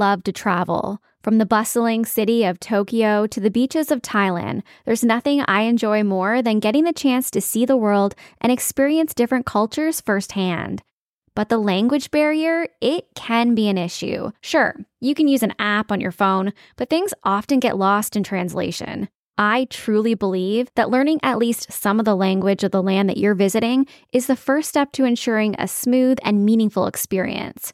Love 0.03 0.25
to 0.25 0.33
travel. 0.33 1.01
From 1.23 1.39
the 1.39 1.47
bustling 1.47 2.05
city 2.05 2.43
of 2.43 2.59
Tokyo 2.59 3.29
to 3.29 3.39
the 3.39 3.53
beaches 3.53 3.93
of 3.93 4.03
Thailand, 4.03 4.63
there's 4.85 5.05
nothing 5.05 5.45
I 5.47 5.61
enjoy 5.63 6.03
more 6.03 6.43
than 6.43 6.59
getting 6.59 6.83
the 6.83 6.93
chance 6.93 7.31
to 7.31 7.41
see 7.41 7.65
the 7.65 7.77
world 7.77 8.17
and 8.41 8.51
experience 8.51 9.15
different 9.15 9.47
cultures 9.47 10.01
firsthand. 10.01 10.83
But 11.37 11.51
the 11.51 11.59
language 11.59 12.11
barrier, 12.11 12.67
it 12.81 13.05
can 13.15 13.55
be 13.55 13.69
an 13.69 13.79
issue. 13.79 14.33
Sure, 14.41 14.75
you 15.01 15.15
can 15.15 15.29
use 15.29 15.45
an 15.45 15.55
app 15.61 15.93
on 15.93 16.01
your 16.01 16.11
phone, 16.11 16.53
but 16.77 16.91
things 16.91 17.15
often 17.23 17.61
get 17.61 17.79
lost 17.79 18.17
in 18.17 18.25
translation. 18.25 19.09
I 19.39 19.69
truly 19.71 20.15
believe 20.15 20.69
that 20.75 20.91
learning 20.91 21.21
at 21.23 21.39
least 21.39 21.71
some 21.71 22.01
of 22.01 22.05
the 22.05 22.17
language 22.17 22.65
of 22.65 22.73
the 22.73 22.83
land 22.83 23.09
that 23.09 23.19
you're 23.19 23.37
visiting 23.37 23.87
is 24.13 24.27
the 24.27 24.35
first 24.35 24.69
step 24.69 24.91
to 24.95 25.05
ensuring 25.05 25.55
a 25.61 25.69
smooth 25.69 26.19
and 26.25 26.45
meaningful 26.45 26.89
experience. 26.89 27.73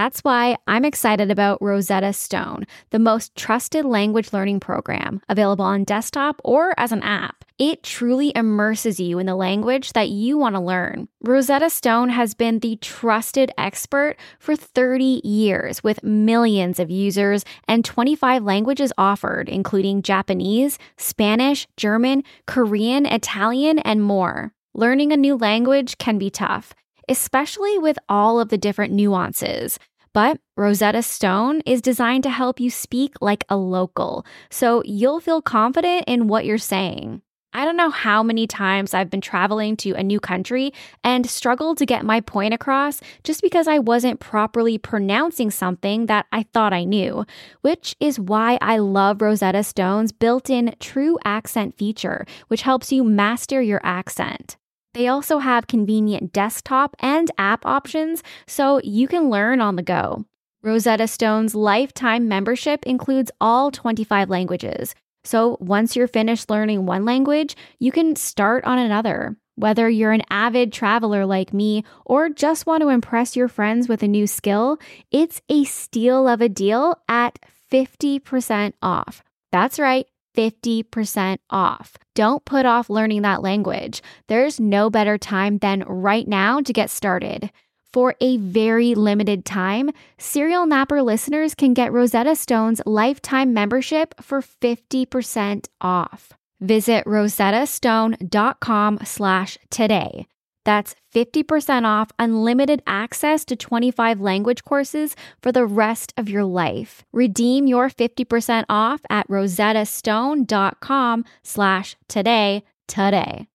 That's 0.00 0.20
why 0.20 0.56
I'm 0.66 0.86
excited 0.86 1.30
about 1.30 1.60
Rosetta 1.60 2.14
Stone, 2.14 2.66
the 2.88 2.98
most 2.98 3.36
trusted 3.36 3.84
language 3.84 4.32
learning 4.32 4.60
program 4.60 5.20
available 5.28 5.66
on 5.66 5.84
desktop 5.84 6.40
or 6.42 6.72
as 6.78 6.90
an 6.90 7.02
app. 7.02 7.44
It 7.58 7.82
truly 7.82 8.32
immerses 8.34 8.98
you 8.98 9.18
in 9.18 9.26
the 9.26 9.34
language 9.34 9.92
that 9.92 10.08
you 10.08 10.38
want 10.38 10.54
to 10.54 10.60
learn. 10.62 11.08
Rosetta 11.22 11.68
Stone 11.68 12.08
has 12.08 12.32
been 12.32 12.60
the 12.60 12.76
trusted 12.76 13.52
expert 13.58 14.16
for 14.38 14.56
30 14.56 15.20
years 15.22 15.84
with 15.84 16.02
millions 16.02 16.80
of 16.80 16.90
users 16.90 17.44
and 17.68 17.84
25 17.84 18.42
languages 18.42 18.94
offered, 18.96 19.50
including 19.50 20.00
Japanese, 20.00 20.78
Spanish, 20.96 21.68
German, 21.76 22.24
Korean, 22.46 23.04
Italian, 23.04 23.78
and 23.80 24.02
more. 24.02 24.54
Learning 24.72 25.12
a 25.12 25.16
new 25.18 25.36
language 25.36 25.98
can 25.98 26.16
be 26.16 26.30
tough 26.30 26.72
especially 27.10 27.76
with 27.76 27.98
all 28.08 28.38
of 28.38 28.50
the 28.50 28.56
different 28.56 28.94
nuances. 28.94 29.80
But 30.12 30.40
Rosetta 30.56 31.02
Stone 31.02 31.60
is 31.64 31.80
designed 31.80 32.24
to 32.24 32.30
help 32.30 32.58
you 32.58 32.70
speak 32.70 33.14
like 33.20 33.44
a 33.48 33.56
local, 33.56 34.26
so 34.50 34.82
you'll 34.84 35.20
feel 35.20 35.40
confident 35.40 36.04
in 36.08 36.26
what 36.26 36.44
you're 36.44 36.58
saying. 36.58 37.22
I 37.52 37.64
don't 37.64 37.76
know 37.76 37.90
how 37.90 38.22
many 38.22 38.46
times 38.46 38.94
I've 38.94 39.10
been 39.10 39.20
traveling 39.20 39.76
to 39.78 39.92
a 39.92 40.04
new 40.04 40.20
country 40.20 40.72
and 41.02 41.28
struggled 41.28 41.78
to 41.78 41.86
get 41.86 42.04
my 42.04 42.20
point 42.20 42.54
across 42.54 43.00
just 43.24 43.42
because 43.42 43.66
I 43.66 43.80
wasn't 43.80 44.20
properly 44.20 44.78
pronouncing 44.78 45.50
something 45.50 46.06
that 46.06 46.26
I 46.30 46.44
thought 46.44 46.72
I 46.72 46.84
knew, 46.84 47.24
which 47.62 47.96
is 47.98 48.20
why 48.20 48.56
I 48.60 48.78
love 48.78 49.20
Rosetta 49.20 49.64
Stone's 49.64 50.12
built 50.12 50.48
in 50.48 50.74
true 50.78 51.18
accent 51.24 51.76
feature, 51.76 52.24
which 52.46 52.62
helps 52.62 52.92
you 52.92 53.02
master 53.02 53.60
your 53.60 53.80
accent. 53.82 54.56
They 54.94 55.08
also 55.08 55.38
have 55.38 55.66
convenient 55.66 56.32
desktop 56.32 56.96
and 56.98 57.30
app 57.38 57.64
options 57.64 58.22
so 58.46 58.80
you 58.82 59.06
can 59.06 59.30
learn 59.30 59.60
on 59.60 59.76
the 59.76 59.82
go. 59.82 60.24
Rosetta 60.62 61.06
Stone's 61.06 61.54
lifetime 61.54 62.28
membership 62.28 62.84
includes 62.84 63.30
all 63.40 63.70
25 63.70 64.28
languages. 64.28 64.94
So 65.24 65.56
once 65.60 65.96
you're 65.96 66.08
finished 66.08 66.50
learning 66.50 66.86
one 66.86 67.04
language, 67.04 67.56
you 67.78 67.92
can 67.92 68.16
start 68.16 68.64
on 68.64 68.78
another. 68.78 69.36
Whether 69.56 69.88
you're 69.88 70.12
an 70.12 70.22
avid 70.30 70.72
traveler 70.72 71.26
like 71.26 71.52
me 71.52 71.84
or 72.04 72.28
just 72.28 72.66
want 72.66 72.82
to 72.82 72.88
impress 72.88 73.36
your 73.36 73.48
friends 73.48 73.88
with 73.88 74.02
a 74.02 74.08
new 74.08 74.26
skill, 74.26 74.78
it's 75.10 75.40
a 75.48 75.64
steal 75.64 76.26
of 76.26 76.40
a 76.40 76.48
deal 76.48 76.96
at 77.08 77.38
50% 77.70 78.72
off. 78.82 79.22
That's 79.52 79.78
right. 79.78 80.06
50% 80.36 81.38
off. 81.50 81.96
Don't 82.14 82.44
put 82.44 82.66
off 82.66 82.90
learning 82.90 83.22
that 83.22 83.42
language. 83.42 84.02
There's 84.28 84.60
no 84.60 84.90
better 84.90 85.18
time 85.18 85.58
than 85.58 85.82
right 85.82 86.26
now 86.26 86.60
to 86.60 86.72
get 86.72 86.90
started. 86.90 87.50
For 87.92 88.14
a 88.20 88.36
very 88.36 88.94
limited 88.94 89.44
time, 89.44 89.90
Serial 90.16 90.66
Napper 90.66 91.02
listeners 91.02 91.54
can 91.54 91.74
get 91.74 91.92
Rosetta 91.92 92.36
Stone's 92.36 92.80
lifetime 92.86 93.52
membership 93.52 94.14
for 94.22 94.40
50% 94.40 95.66
off. 95.80 96.32
Visit 96.60 97.04
rosettastone.com 97.04 98.98
slash 99.04 99.58
today. 99.70 100.26
That's 100.70 100.94
50% 101.12 101.84
off 101.84 102.12
unlimited 102.16 102.80
access 102.86 103.44
to 103.46 103.56
25 103.56 104.20
language 104.20 104.62
courses 104.62 105.16
for 105.42 105.50
the 105.50 105.66
rest 105.66 106.14
of 106.16 106.28
your 106.28 106.44
life. 106.44 107.02
Redeem 107.12 107.66
your 107.66 107.90
50% 107.90 108.66
off 108.68 109.00
at 109.10 109.26
rosettastone.com 109.26 111.24
slash 111.42 111.96
today 112.06 112.62
today. 112.86 113.48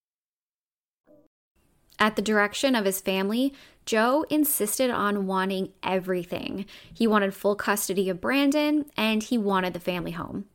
At 1.99 2.17
the 2.17 2.21
direction 2.21 2.75
of 2.75 2.84
his 2.84 2.99
family, 2.99 3.54
Joe 3.86 4.25
insisted 4.30 4.91
on 4.91 5.25
wanting 5.25 5.71
everything. 5.82 6.65
He 6.93 7.08
wanted 7.08 7.34
full 7.34 7.56
custody 7.56 8.10
of 8.10 8.19
Brandon 8.19 8.91
and 8.97 9.23
he 9.23 9.38
wanted 9.38 9.71
the 9.73 9.80
family 9.80 10.12
home. 10.12 10.47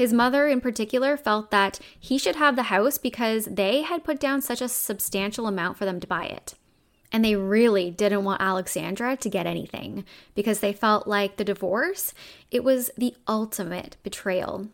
His 0.00 0.14
mother, 0.14 0.48
in 0.48 0.62
particular, 0.62 1.18
felt 1.18 1.50
that 1.50 1.78
he 1.98 2.16
should 2.16 2.36
have 2.36 2.56
the 2.56 2.72
house 2.72 2.96
because 2.96 3.44
they 3.44 3.82
had 3.82 4.02
put 4.02 4.18
down 4.18 4.40
such 4.40 4.62
a 4.62 4.68
substantial 4.70 5.46
amount 5.46 5.76
for 5.76 5.84
them 5.84 6.00
to 6.00 6.06
buy 6.06 6.24
it. 6.24 6.54
And 7.12 7.22
they 7.22 7.36
really 7.36 7.90
didn't 7.90 8.24
want 8.24 8.40
Alexandra 8.40 9.18
to 9.18 9.28
get 9.28 9.46
anything 9.46 10.06
because 10.34 10.60
they 10.60 10.72
felt 10.72 11.06
like 11.06 11.36
the 11.36 11.44
divorce, 11.44 12.14
it 12.50 12.64
was 12.64 12.90
the 12.96 13.14
ultimate 13.28 13.98
betrayal. 14.02 14.70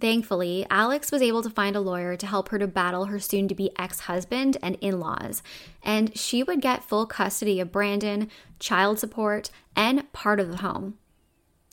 Thankfully, 0.00 0.66
Alex 0.70 1.12
was 1.12 1.20
able 1.20 1.42
to 1.42 1.50
find 1.50 1.76
a 1.76 1.80
lawyer 1.80 2.16
to 2.16 2.26
help 2.26 2.48
her 2.48 2.58
to 2.58 2.66
battle 2.66 3.04
her 3.04 3.20
soon 3.20 3.48
to 3.48 3.54
be 3.54 3.70
ex 3.78 4.00
husband 4.00 4.56
and 4.62 4.78
in 4.80 4.98
laws, 4.98 5.42
and 5.82 6.16
she 6.16 6.42
would 6.42 6.62
get 6.62 6.82
full 6.82 7.04
custody 7.04 7.60
of 7.60 7.70
Brandon, 7.70 8.30
child 8.58 8.98
support, 8.98 9.50
and 9.76 10.10
part 10.14 10.40
of 10.40 10.50
the 10.50 10.62
home. 10.62 10.96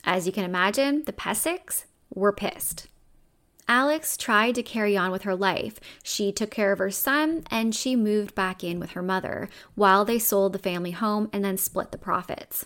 As 0.03 0.25
you 0.25 0.33
can 0.33 0.43
imagine, 0.43 1.03
the 1.05 1.13
Pesics, 1.13 1.85
were 2.13 2.31
pissed. 2.31 2.87
Alex 3.67 4.17
tried 4.17 4.53
to 4.55 4.63
carry 4.63 4.97
on 4.97 5.11
with 5.11 5.21
her 5.21 5.35
life. 5.35 5.79
She 6.03 6.31
took 6.31 6.51
care 6.51 6.73
of 6.73 6.79
her 6.79 6.91
son 6.91 7.43
and 7.49 7.73
she 7.73 7.95
moved 7.95 8.35
back 8.35 8.63
in 8.63 8.79
with 8.79 8.91
her 8.91 9.01
mother 9.01 9.49
while 9.75 10.03
they 10.03 10.19
sold 10.19 10.51
the 10.51 10.59
family 10.59 10.91
home 10.91 11.29
and 11.31 11.43
then 11.43 11.57
split 11.57 11.91
the 11.91 11.97
profits. 11.97 12.65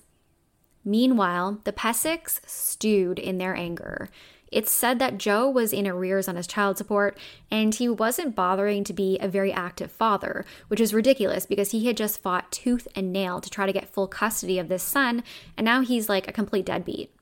Meanwhile, 0.83 1.61
the 1.63 1.73
Pesics 1.73 2.39
stewed 2.47 3.19
in 3.19 3.37
their 3.37 3.55
anger. 3.55 4.09
It's 4.51 4.71
said 4.71 4.99
that 4.99 5.17
Joe 5.17 5.49
was 5.49 5.73
in 5.73 5.87
arrears 5.87 6.27
on 6.27 6.37
his 6.37 6.47
child 6.47 6.77
support 6.77 7.17
and 7.51 7.73
he 7.73 7.89
wasn't 7.89 8.35
bothering 8.35 8.83
to 8.85 8.93
be 8.93 9.17
a 9.19 9.27
very 9.27 9.51
active 9.51 9.91
father, 9.91 10.45
which 10.67 10.79
is 10.79 10.93
ridiculous 10.93 11.45
because 11.45 11.71
he 11.71 11.85
had 11.85 11.97
just 11.97 12.21
fought 12.21 12.51
tooth 12.51 12.87
and 12.95 13.11
nail 13.11 13.41
to 13.41 13.49
try 13.49 13.65
to 13.65 13.73
get 13.73 13.89
full 13.89 14.07
custody 14.07 14.59
of 14.59 14.69
this 14.69 14.83
son, 14.83 15.23
and 15.57 15.65
now 15.65 15.81
he's 15.81 16.09
like 16.09 16.27
a 16.27 16.33
complete 16.33 16.65
deadbeat. 16.65 17.14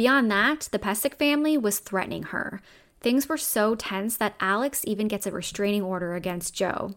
Beyond 0.00 0.30
that, 0.30 0.66
the 0.72 0.78
Pesic 0.78 1.16
family 1.16 1.58
was 1.58 1.78
threatening 1.78 2.22
her. 2.22 2.62
Things 3.02 3.28
were 3.28 3.36
so 3.36 3.74
tense 3.74 4.16
that 4.16 4.34
Alex 4.40 4.82
even 4.86 5.08
gets 5.08 5.26
a 5.26 5.30
restraining 5.30 5.82
order 5.82 6.14
against 6.14 6.54
Joe. 6.54 6.94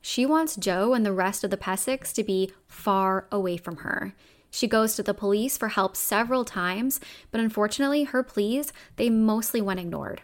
She 0.00 0.24
wants 0.24 0.54
Joe 0.54 0.94
and 0.94 1.04
the 1.04 1.12
rest 1.12 1.42
of 1.42 1.50
the 1.50 1.56
Pesics 1.56 2.12
to 2.12 2.22
be 2.22 2.52
far 2.68 3.26
away 3.32 3.56
from 3.56 3.78
her. 3.78 4.14
She 4.52 4.68
goes 4.68 4.94
to 4.94 5.02
the 5.02 5.14
police 5.14 5.58
for 5.58 5.66
help 5.66 5.96
several 5.96 6.44
times, 6.44 7.00
but 7.32 7.40
unfortunately, 7.40 8.04
her 8.04 8.22
pleas, 8.22 8.72
they 8.94 9.10
mostly 9.10 9.60
went 9.60 9.80
ignored. 9.80 10.22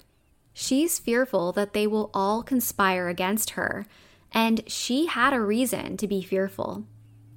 She's 0.52 1.00
fearful 1.00 1.50
that 1.54 1.72
they 1.72 1.88
will 1.88 2.12
all 2.14 2.44
conspire 2.44 3.08
against 3.08 3.50
her, 3.58 3.86
and 4.30 4.62
she 4.70 5.06
had 5.06 5.32
a 5.32 5.40
reason 5.40 5.96
to 5.96 6.06
be 6.06 6.22
fearful. 6.22 6.84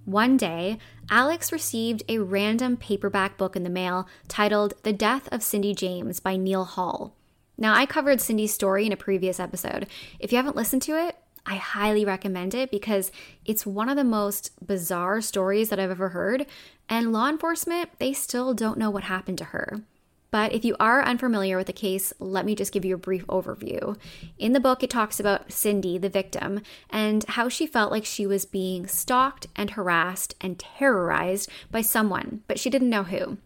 One 0.08 0.38
day, 0.38 0.78
Alex 1.10 1.52
received 1.52 2.02
a 2.08 2.20
random 2.20 2.78
paperback 2.78 3.38
book 3.38 3.58
in 3.58 3.64
the 3.64 3.70
mail 3.70 4.08
titled 4.30 4.74
The 4.84 4.94
Death 4.94 5.28
of 5.34 5.44
Cindy 5.44 5.76
James 5.76 6.22
by 6.22 6.38
Neil 6.38 6.64
Hall. 6.64 7.14
Now, 7.58 7.74
I 7.74 7.86
covered 7.86 8.22
Cindy's 8.22 8.54
story 8.54 8.86
in 8.86 8.94
a 8.94 8.96
previous 8.96 9.38
episode. 9.38 9.86
If 10.18 10.32
you 10.32 10.38
haven't 10.38 10.56
listened 10.56 10.82
to 10.84 10.94
it, 10.94 11.18
I 11.46 11.56
highly 11.56 12.06
recommend 12.06 12.56
it 12.56 12.72
because 12.72 13.12
it's 13.44 13.66
one 13.66 13.90
of 13.90 13.98
the 13.98 14.06
most 14.06 14.66
bizarre 14.66 15.20
stories 15.20 15.68
that 15.68 15.78
I've 15.78 15.92
ever 15.92 16.10
heard, 16.10 16.46
and 16.88 17.12
law 17.12 17.28
enforcement, 17.28 17.90
they 18.00 18.14
still 18.14 18.54
don't 18.54 18.78
know 18.78 18.90
what 18.90 19.04
happened 19.04 19.40
to 19.40 19.46
her. 19.46 19.82
But 20.30 20.54
if 20.54 20.66
you 20.66 20.76
are 20.80 21.04
unfamiliar 21.04 21.58
with 21.58 21.68
the 21.68 21.74
case, 21.74 22.12
let 22.20 22.46
me 22.46 22.54
just 22.54 22.74
give 22.74 22.84
you 22.84 22.96
a 22.96 23.00
brief 23.00 23.26
overview. 23.28 23.98
In 24.38 24.54
the 24.54 24.60
book, 24.60 24.84
it 24.84 24.90
talks 24.90 25.20
about 25.20 25.52
Cindy, 25.52 25.98
the 25.98 26.10
victim, 26.10 26.62
and 26.90 27.24
how 27.30 27.48
she 27.48 27.66
felt 27.66 27.92
like 27.92 28.06
she 28.06 28.28
was 28.28 28.46
being 28.46 28.88
stalked 28.88 29.48
and 29.56 29.72
harassed 29.72 30.36
and 30.42 30.60
terrorized 30.60 31.50
by 31.72 31.82
someone, 31.82 32.44
but 32.48 32.60
she 32.60 32.70
didn't 32.70 32.90
know 32.90 33.04
who. 33.04 33.38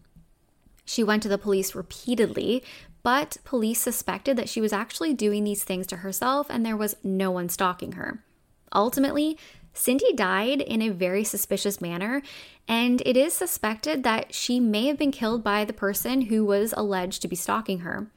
She 0.84 1.04
went 1.04 1.22
to 1.22 1.28
the 1.28 1.38
police 1.38 1.74
repeatedly, 1.74 2.64
but 3.02 3.36
police 3.44 3.80
suspected 3.80 4.36
that 4.36 4.48
she 4.48 4.60
was 4.60 4.72
actually 4.72 5.14
doing 5.14 5.44
these 5.44 5.64
things 5.64 5.86
to 5.88 5.98
herself 5.98 6.48
and 6.50 6.66
there 6.66 6.76
was 6.76 6.96
no 7.02 7.30
one 7.30 7.48
stalking 7.48 7.92
her. 7.92 8.22
Ultimately, 8.74 9.38
Cindy 9.74 10.12
died 10.12 10.60
in 10.60 10.82
a 10.82 10.90
very 10.90 11.24
suspicious 11.24 11.80
manner, 11.80 12.22
and 12.68 13.02
it 13.06 13.16
is 13.16 13.32
suspected 13.32 14.02
that 14.02 14.34
she 14.34 14.60
may 14.60 14.86
have 14.86 14.98
been 14.98 15.12
killed 15.12 15.42
by 15.42 15.64
the 15.64 15.72
person 15.72 16.22
who 16.22 16.44
was 16.44 16.74
alleged 16.76 17.22
to 17.22 17.28
be 17.28 17.36
stalking 17.36 17.80
her. 17.80 18.08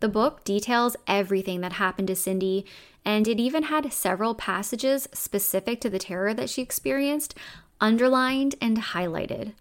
The 0.00 0.08
book 0.08 0.44
details 0.44 0.96
everything 1.06 1.60
that 1.60 1.74
happened 1.74 2.08
to 2.08 2.16
Cindy, 2.16 2.64
and 3.04 3.28
it 3.28 3.38
even 3.38 3.64
had 3.64 3.92
several 3.92 4.34
passages 4.34 5.08
specific 5.12 5.80
to 5.82 5.90
the 5.90 5.98
terror 5.98 6.34
that 6.34 6.50
she 6.50 6.62
experienced 6.62 7.34
underlined 7.80 8.56
and 8.60 8.78
highlighted. 8.78 9.52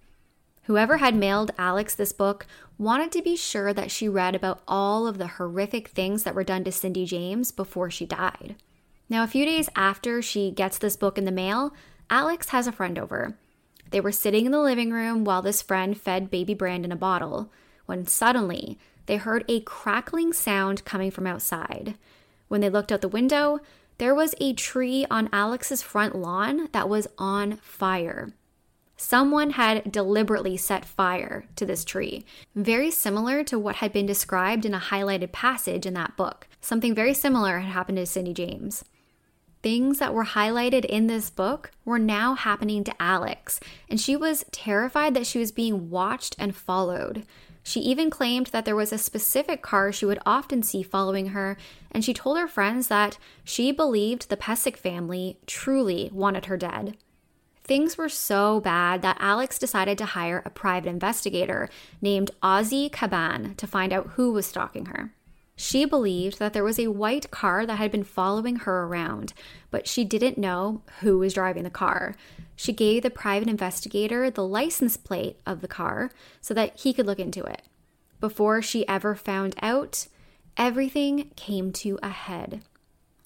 Whoever 0.63 0.97
had 0.97 1.15
mailed 1.15 1.51
Alex 1.57 1.95
this 1.95 2.13
book 2.13 2.45
wanted 2.77 3.11
to 3.13 3.21
be 3.21 3.35
sure 3.35 3.73
that 3.73 3.91
she 3.91 4.07
read 4.07 4.35
about 4.35 4.61
all 4.67 5.07
of 5.07 5.17
the 5.17 5.27
horrific 5.27 5.89
things 5.89 6.23
that 6.23 6.35
were 6.35 6.43
done 6.43 6.63
to 6.63 6.71
Cindy 6.71 7.05
James 7.05 7.51
before 7.51 7.89
she 7.89 8.05
died. 8.05 8.55
Now, 9.10 9.24
a 9.24 9.28
few 9.28 9.43
days 9.43 9.69
after 9.76 10.22
she 10.22 10.52
gets 10.52 10.78
this 10.78 10.95
book 10.95 11.17
in 11.17 11.26
the 11.26 11.32
mail, 11.32 11.74
Alex 12.12 12.50
has 12.50 12.67
a 12.67 12.72
friend 12.72 13.00
over. 13.00 13.36
They 13.89 14.00
were 14.00 14.12
sitting 14.12 14.45
in 14.45 14.52
the 14.52 14.62
living 14.62 14.91
room 14.91 15.24
while 15.24 15.41
this 15.41 15.63
friend 15.63 16.00
fed 16.00 16.30
baby 16.30 16.54
Brandon 16.54 16.91
a 16.91 16.95
bottle 16.95 17.52
when 17.88 18.06
suddenly 18.06 18.78
they 19.08 19.17
heard 19.17 19.43
a 19.48 19.62
crackling 19.62 20.32
sound 20.32 20.86
coming 20.86 21.10
from 21.10 21.26
outside. 21.26 21.95
When 22.50 22.62
they 22.62 22.69
looked 22.69 22.91
out 22.91 23.02
the 23.02 23.08
window, 23.08 23.60
there 23.98 24.13
was 24.13 24.36
a 24.39 24.54
tree 24.54 25.08
on 25.10 25.28
Alex's 25.34 25.82
front 25.82 26.15
lawn 26.15 26.69
that 26.72 26.88
was 26.88 27.08
on 27.17 27.56
fire. 27.58 28.34
Someone 28.95 29.52
had 29.52 29.91
deliberately 29.91 30.56
set 30.56 30.86
fire 30.86 31.45
to 31.56 31.65
this 31.65 31.84
tree, 31.84 32.26
very 32.54 32.91
similar 32.91 33.43
to 33.45 33.58
what 33.58 33.78
had 33.78 33.91
been 33.91 34.06
described 34.06 34.65
in 34.65 34.74
a 34.76 34.80
highlighted 34.80 35.32
passage 35.32 35.86
in 35.86 35.95
that 35.95 36.15
book. 36.15 36.48
Something 36.62 36.93
very 36.93 37.15
similar 37.15 37.60
had 37.60 37.72
happened 37.72 37.98
to 37.98 38.06
Cindy 38.06 38.34
James. 38.34 38.84
Things 39.62 40.00
that 40.00 40.13
were 40.13 40.26
highlighted 40.26 40.86
in 40.86 41.08
this 41.08 41.30
book 41.30 41.72
were 41.84 42.00
now 42.00 42.34
happening 42.34 42.86
to 42.86 43.02
Alex, 43.02 43.60
and 43.89 44.00
she 44.00 44.15
was 44.15 44.45
terrified 44.52 45.13
that 45.15 45.28
she 45.28 45.38
was 45.38 45.52
being 45.52 45.89
watched 45.89 46.36
and 46.39 46.56
followed. 46.56 47.26
She 47.62 47.82
even 47.82 48.10
claimed 48.10 48.48
that 48.48 48.63
there 48.63 48.76
was 48.76 48.93
a 48.93 48.98
specific 48.98 49.62
car 49.62 49.91
she 49.91 50.06
would 50.06 50.19
often 50.26 50.63
see 50.63 50.82
following 50.82 51.28
her, 51.28 51.58
and 51.91 52.06
she 52.06 52.13
told 52.13 52.38
her 52.38 52.48
friends 52.48 52.88
that 52.88 53.17
she 53.43 53.74
believed 53.74 54.30
the 54.30 54.38
Pesic 54.38 54.78
family 54.78 55.38
truly 55.45 56.10
wanted 56.13 56.45
her 56.45 56.56
dead. 56.56 56.95
Things 57.65 57.98
were 57.98 58.10
so 58.10 58.62
bad 58.62 59.02
that 59.02 59.17
Alex 59.19 59.60
decided 59.60 59.98
to 59.98 60.06
hire 60.06 60.41
a 60.45 60.50
private 60.50 60.89
investigator 60.89 61.69
named 62.02 62.32
Ozzy 62.41 62.89
Caban 62.89 63.58
to 63.58 63.67
find 63.67 63.91
out 63.91 64.12
who 64.13 64.32
was 64.32 64.45
stalking 64.45 64.88
her. 64.88 65.13
She 65.62 65.84
believed 65.84 66.39
that 66.39 66.54
there 66.54 66.63
was 66.63 66.80
a 66.80 66.88
white 66.88 67.32
car 67.32 67.65
that 67.65 67.76
had 67.76 67.91
been 67.91 68.06
following 68.06 68.56
her 68.60 68.86
around, 68.86 69.34
but 69.72 69.89
she 69.89 70.06
didn't 70.06 70.38
know 70.38 70.84
who 71.02 71.17
was 71.17 71.34
driving 71.34 71.63
the 71.63 71.69
car. 71.69 72.15
She 72.56 72.72
gave 72.72 73.04
the 73.04 73.10
private 73.10 73.50
investigator 73.50 74.32
the 74.32 74.48
license 74.48 74.95
plate 74.95 75.38
of 75.45 75.60
the 75.60 75.67
car 75.67 76.12
so 76.39 76.54
that 76.54 76.78
he 76.78 76.93
could 76.93 77.06
look 77.06 77.19
into 77.19 77.43
it. 77.43 77.63
Before 78.22 78.62
she 78.62 78.88
ever 78.88 79.15
found 79.15 79.54
out, 79.62 80.08
everything 80.56 81.32
came 81.36 81.74
to 81.74 82.00
a 82.02 82.10
head. 82.10 82.62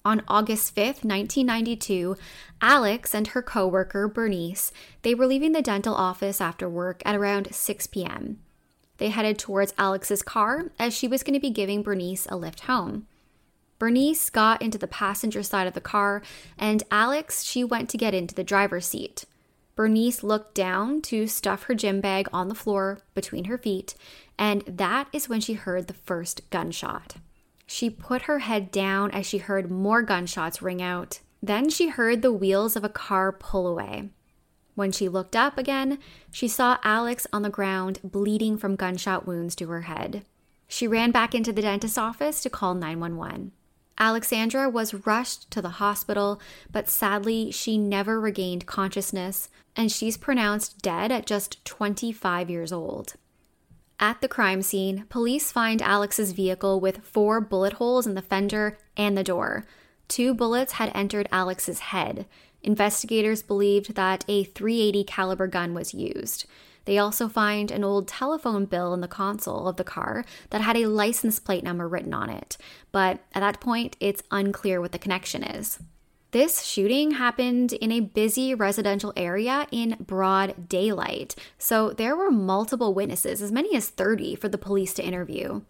On 0.04 0.20
August 0.26 0.74
5th, 0.74 1.04
1992, 1.04 2.16
Alex 2.60 3.14
and 3.14 3.28
her 3.28 3.42
coworker 3.42 4.08
Bernice, 4.08 4.72
they 5.02 5.14
were 5.14 5.28
leaving 5.28 5.52
the 5.52 5.62
dental 5.62 5.94
office 5.94 6.40
after 6.40 6.68
work 6.68 7.00
at 7.06 7.14
around 7.14 7.54
6 7.54 7.86
p.m. 7.86 8.40
They 8.98 9.08
headed 9.08 9.38
towards 9.38 9.74
Alex's 9.76 10.22
car 10.22 10.70
as 10.78 10.94
she 10.94 11.08
was 11.08 11.22
going 11.22 11.34
to 11.34 11.40
be 11.40 11.50
giving 11.50 11.82
Bernice 11.82 12.26
a 12.28 12.36
lift 12.36 12.60
home. 12.60 13.06
Bernice 13.78 14.30
got 14.30 14.62
into 14.62 14.78
the 14.78 14.86
passenger 14.86 15.42
side 15.42 15.66
of 15.66 15.74
the 15.74 15.80
car 15.80 16.22
and 16.56 16.82
Alex, 16.90 17.42
she 17.42 17.64
went 17.64 17.90
to 17.90 17.98
get 17.98 18.14
into 18.14 18.34
the 18.34 18.44
driver's 18.44 18.86
seat. 18.86 19.24
Bernice 19.76 20.22
looked 20.22 20.54
down 20.54 21.02
to 21.02 21.26
stuff 21.26 21.64
her 21.64 21.74
gym 21.74 22.00
bag 22.00 22.28
on 22.32 22.48
the 22.48 22.54
floor 22.54 23.00
between 23.14 23.46
her 23.46 23.58
feet, 23.58 23.94
and 24.38 24.62
that 24.66 25.08
is 25.12 25.28
when 25.28 25.40
she 25.40 25.54
heard 25.54 25.88
the 25.88 25.94
first 25.94 26.48
gunshot. 26.50 27.16
She 27.66 27.90
put 27.90 28.22
her 28.22 28.40
head 28.40 28.70
down 28.70 29.10
as 29.10 29.26
she 29.26 29.38
heard 29.38 29.70
more 29.70 30.02
gunshots 30.02 30.62
ring 30.62 30.80
out. 30.80 31.20
Then 31.42 31.68
she 31.70 31.88
heard 31.88 32.22
the 32.22 32.32
wheels 32.32 32.76
of 32.76 32.84
a 32.84 32.88
car 32.88 33.32
pull 33.32 33.66
away. 33.66 34.10
When 34.74 34.92
she 34.92 35.08
looked 35.08 35.36
up 35.36 35.56
again, 35.56 35.98
she 36.30 36.48
saw 36.48 36.78
Alex 36.82 37.26
on 37.32 37.42
the 37.42 37.50
ground, 37.50 38.00
bleeding 38.02 38.56
from 38.56 38.76
gunshot 38.76 39.26
wounds 39.26 39.54
to 39.56 39.68
her 39.68 39.82
head. 39.82 40.24
She 40.66 40.88
ran 40.88 41.10
back 41.10 41.34
into 41.34 41.52
the 41.52 41.62
dentist's 41.62 41.98
office 41.98 42.40
to 42.42 42.50
call 42.50 42.74
911. 42.74 43.52
Alexandra 43.98 44.68
was 44.68 45.06
rushed 45.06 45.50
to 45.52 45.62
the 45.62 45.78
hospital, 45.78 46.40
but 46.72 46.88
sadly, 46.88 47.52
she 47.52 47.78
never 47.78 48.20
regained 48.20 48.66
consciousness, 48.66 49.48
and 49.76 49.92
she's 49.92 50.16
pronounced 50.16 50.82
dead 50.82 51.12
at 51.12 51.26
just 51.26 51.64
25 51.64 52.50
years 52.50 52.72
old. 52.72 53.14
At 54.00 54.20
the 54.20 54.28
crime 54.28 54.62
scene, 54.62 55.04
police 55.08 55.52
find 55.52 55.80
Alex's 55.80 56.32
vehicle 56.32 56.80
with 56.80 57.04
four 57.04 57.40
bullet 57.40 57.74
holes 57.74 58.06
in 58.06 58.14
the 58.14 58.22
fender 58.22 58.78
and 58.96 59.16
the 59.16 59.22
door. 59.22 59.64
Two 60.08 60.34
bullets 60.34 60.72
had 60.72 60.90
entered 60.94 61.28
Alex's 61.30 61.78
head. 61.78 62.26
Investigators 62.64 63.42
believed 63.42 63.94
that 63.94 64.24
a 64.26 64.44
380 64.44 65.04
caliber 65.04 65.46
gun 65.46 65.74
was 65.74 65.94
used. 65.94 66.46
They 66.86 66.98
also 66.98 67.28
find 67.28 67.70
an 67.70 67.84
old 67.84 68.08
telephone 68.08 68.64
bill 68.64 68.92
in 68.94 69.00
the 69.00 69.08
console 69.08 69.68
of 69.68 69.76
the 69.76 69.84
car 69.84 70.24
that 70.50 70.60
had 70.60 70.76
a 70.76 70.86
license 70.86 71.38
plate 71.38 71.62
number 71.62 71.86
written 71.86 72.12
on 72.12 72.30
it, 72.30 72.56
but 72.90 73.20
at 73.34 73.40
that 73.40 73.60
point, 73.60 73.96
it's 74.00 74.22
unclear 74.30 74.80
what 74.80 74.92
the 74.92 74.98
connection 74.98 75.44
is. 75.44 75.78
This 76.30 76.62
shooting 76.62 77.12
happened 77.12 77.74
in 77.74 77.92
a 77.92 78.00
busy 78.00 78.54
residential 78.54 79.12
area 79.16 79.68
in 79.70 79.96
broad 80.00 80.68
daylight, 80.68 81.36
so 81.58 81.90
there 81.90 82.16
were 82.16 82.30
multiple 82.30 82.92
witnesses, 82.92 83.40
as 83.40 83.52
many 83.52 83.76
as 83.76 83.88
30, 83.88 84.34
for 84.34 84.48
the 84.48 84.58
police 84.58 84.94
to 84.94 85.04
interview. 85.04 85.60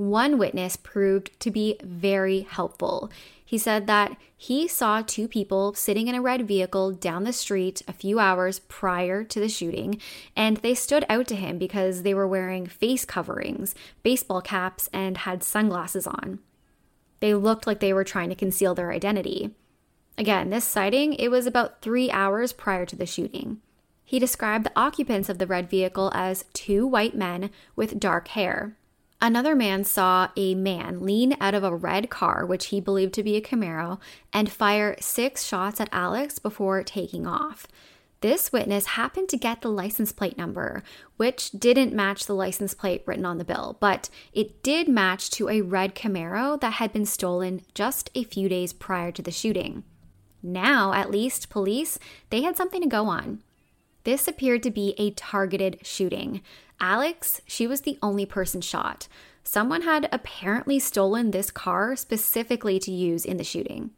One 0.00 0.38
witness 0.38 0.76
proved 0.76 1.38
to 1.40 1.50
be 1.50 1.76
very 1.82 2.40
helpful. 2.40 3.10
He 3.44 3.58
said 3.58 3.86
that 3.86 4.16
he 4.34 4.66
saw 4.66 5.02
two 5.02 5.28
people 5.28 5.74
sitting 5.74 6.08
in 6.08 6.14
a 6.14 6.22
red 6.22 6.48
vehicle 6.48 6.92
down 6.92 7.24
the 7.24 7.34
street 7.34 7.82
a 7.86 7.92
few 7.92 8.18
hours 8.18 8.60
prior 8.60 9.24
to 9.24 9.38
the 9.38 9.50
shooting, 9.50 10.00
and 10.34 10.56
they 10.56 10.74
stood 10.74 11.04
out 11.10 11.26
to 11.26 11.36
him 11.36 11.58
because 11.58 12.02
they 12.02 12.14
were 12.14 12.26
wearing 12.26 12.64
face 12.64 13.04
coverings, 13.04 13.74
baseball 14.02 14.40
caps, 14.40 14.88
and 14.90 15.18
had 15.18 15.44
sunglasses 15.44 16.06
on. 16.06 16.38
They 17.20 17.34
looked 17.34 17.66
like 17.66 17.80
they 17.80 17.92
were 17.92 18.02
trying 18.02 18.30
to 18.30 18.34
conceal 18.34 18.74
their 18.74 18.92
identity. 18.92 19.50
Again, 20.16 20.48
this 20.48 20.64
sighting, 20.64 21.12
it 21.12 21.28
was 21.28 21.44
about 21.44 21.82
three 21.82 22.10
hours 22.10 22.54
prior 22.54 22.86
to 22.86 22.96
the 22.96 23.04
shooting. 23.04 23.60
He 24.02 24.18
described 24.18 24.64
the 24.64 24.72
occupants 24.74 25.28
of 25.28 25.36
the 25.36 25.46
red 25.46 25.68
vehicle 25.68 26.10
as 26.14 26.46
two 26.54 26.86
white 26.86 27.14
men 27.14 27.50
with 27.76 28.00
dark 28.00 28.28
hair. 28.28 28.78
Another 29.22 29.54
man 29.54 29.84
saw 29.84 30.28
a 30.34 30.54
man 30.54 31.04
lean 31.04 31.36
out 31.40 31.54
of 31.54 31.62
a 31.62 31.74
red 31.74 32.08
car, 32.08 32.46
which 32.46 32.66
he 32.66 32.80
believed 32.80 33.12
to 33.14 33.22
be 33.22 33.36
a 33.36 33.42
Camaro, 33.42 33.98
and 34.32 34.50
fire 34.50 34.96
six 34.98 35.44
shots 35.44 35.78
at 35.78 35.90
Alex 35.92 36.38
before 36.38 36.82
taking 36.82 37.26
off. 37.26 37.66
This 38.22 38.52
witness 38.52 38.86
happened 38.86 39.28
to 39.30 39.36
get 39.36 39.60
the 39.60 39.70
license 39.70 40.12
plate 40.12 40.36
number, 40.36 40.82
which 41.16 41.50
didn't 41.52 41.94
match 41.94 42.26
the 42.26 42.34
license 42.34 42.74
plate 42.74 43.02
written 43.06 43.24
on 43.24 43.38
the 43.38 43.44
bill, 43.44 43.76
but 43.80 44.08
it 44.32 44.62
did 44.62 44.88
match 44.88 45.30
to 45.32 45.48
a 45.48 45.62
red 45.62 45.94
Camaro 45.94 46.60
that 46.60 46.74
had 46.74 46.92
been 46.92 47.06
stolen 47.06 47.62
just 47.74 48.10
a 48.14 48.24
few 48.24 48.48
days 48.48 48.72
prior 48.72 49.10
to 49.12 49.22
the 49.22 49.30
shooting. 49.30 49.84
Now, 50.42 50.92
at 50.92 51.10
least, 51.10 51.50
police, 51.50 51.98
they 52.30 52.42
had 52.42 52.56
something 52.56 52.80
to 52.82 52.88
go 52.88 53.06
on. 53.06 53.42
This 54.04 54.26
appeared 54.26 54.62
to 54.62 54.70
be 54.70 54.94
a 54.98 55.10
targeted 55.10 55.78
shooting. 55.86 56.42
Alex, 56.80 57.40
she 57.46 57.66
was 57.66 57.82
the 57.82 57.98
only 58.02 58.24
person 58.24 58.60
shot. 58.60 59.08
Someone 59.44 59.82
had 59.82 60.08
apparently 60.12 60.78
stolen 60.78 61.30
this 61.30 61.50
car 61.50 61.96
specifically 61.96 62.78
to 62.78 62.90
use 62.90 63.24
in 63.24 63.36
the 63.36 63.44
shooting. 63.44 63.90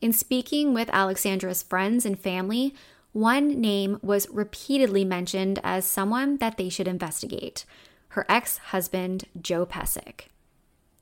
In 0.00 0.12
speaking 0.12 0.74
with 0.74 0.90
Alexandra's 0.92 1.62
friends 1.62 2.04
and 2.04 2.18
family, 2.18 2.74
one 3.12 3.60
name 3.60 3.98
was 4.02 4.28
repeatedly 4.30 5.04
mentioned 5.04 5.60
as 5.62 5.84
someone 5.84 6.38
that 6.38 6.56
they 6.56 6.68
should 6.68 6.88
investigate 6.88 7.64
her 8.12 8.26
ex 8.28 8.58
husband, 8.58 9.24
Joe 9.40 9.64
Pesic. 9.64 10.26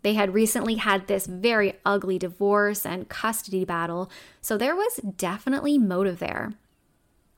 They 0.02 0.14
had 0.14 0.32
recently 0.32 0.76
had 0.76 1.06
this 1.06 1.26
very 1.26 1.74
ugly 1.84 2.18
divorce 2.18 2.86
and 2.86 3.08
custody 3.08 3.64
battle, 3.64 4.10
so 4.40 4.56
there 4.56 4.76
was 4.76 5.00
definitely 5.16 5.76
motive 5.76 6.20
there. 6.20 6.52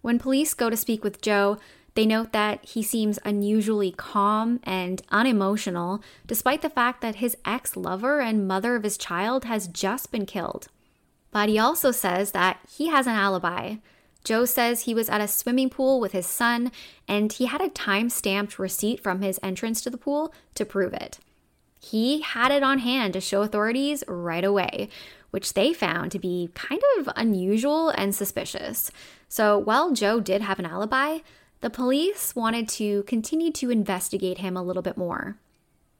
When 0.03 0.19
police 0.19 0.53
go 0.53 0.69
to 0.69 0.77
speak 0.77 1.03
with 1.03 1.23
Joe, 1.23 1.59
they 1.95 2.07
note 2.07 2.33
that 2.33 2.65
he 2.65 2.83
seems 2.83 3.19
unusually 3.25 3.93
calm 3.93 4.61
and 4.65 5.03
unemotional, 5.11 6.03
despite 6.27 6.63
the 6.63 6.71
fact 6.71 7.01
that 7.03 7.17
his 7.17 7.37
ex 7.45 7.77
lover 7.77 8.21
and 8.21 8.49
mother 8.49 8.77
of 8.77 8.83
his 8.83 8.99
child 8.99 9.45
has 9.45 9.69
just 9.69 10.11
been 10.11 10.27
killed. 10.27 10.69
But 11.31 11.49
he 11.49 11.59
also 11.59 11.91
says 11.91 12.33
that 12.33 12.61
he 12.69 12.89
has 12.89 13.07
an 13.07 13.15
alibi. 13.15 13.77
Joe 14.25 14.45
says 14.45 14.83
he 14.83 14.95
was 14.95 15.09
at 15.09 15.21
a 15.21 15.29
swimming 15.29 15.71
pool 15.71 16.01
with 16.01 16.13
his 16.13 16.27
son 16.27 16.71
and 17.09 17.33
he 17.33 17.47
had 17.47 17.61
a 17.61 17.69
time 17.69 18.09
stamped 18.09 18.59
receipt 18.59 19.01
from 19.01 19.21
his 19.21 19.41
entrance 19.43 19.81
to 19.83 19.91
the 19.91 19.99
pool 19.99 20.33
to 20.55 20.65
prove 20.65 20.93
it. 20.93 21.19
He 21.81 22.21
had 22.21 22.53
it 22.53 22.63
on 22.63 22.79
hand 22.79 23.15
to 23.15 23.21
show 23.21 23.43
authorities 23.43 24.05
right 24.07 24.45
away, 24.45 24.89
which 25.33 25.55
they 25.55 25.73
found 25.73 26.13
to 26.13 26.19
be 26.19 26.51
kind 26.55 26.81
of 26.99 27.09
unusual 27.17 27.89
and 27.91 28.15
suspicious. 28.15 28.91
So 29.29 29.59
while 29.59 29.91
Joe 29.93 30.21
did 30.21 30.41
have 30.43 30.59
an 30.59 30.67
alibi, 30.67 31.19
the 31.61 31.71
police 31.71 32.37
wanted 32.37 32.69
to 32.71 33.03
continue 33.05 33.51
to 33.53 33.71
investigate 33.71 34.39
him 34.39 34.57
a 34.57 34.63
little 34.63 34.83
bit 34.83 34.97
more. 34.97 35.39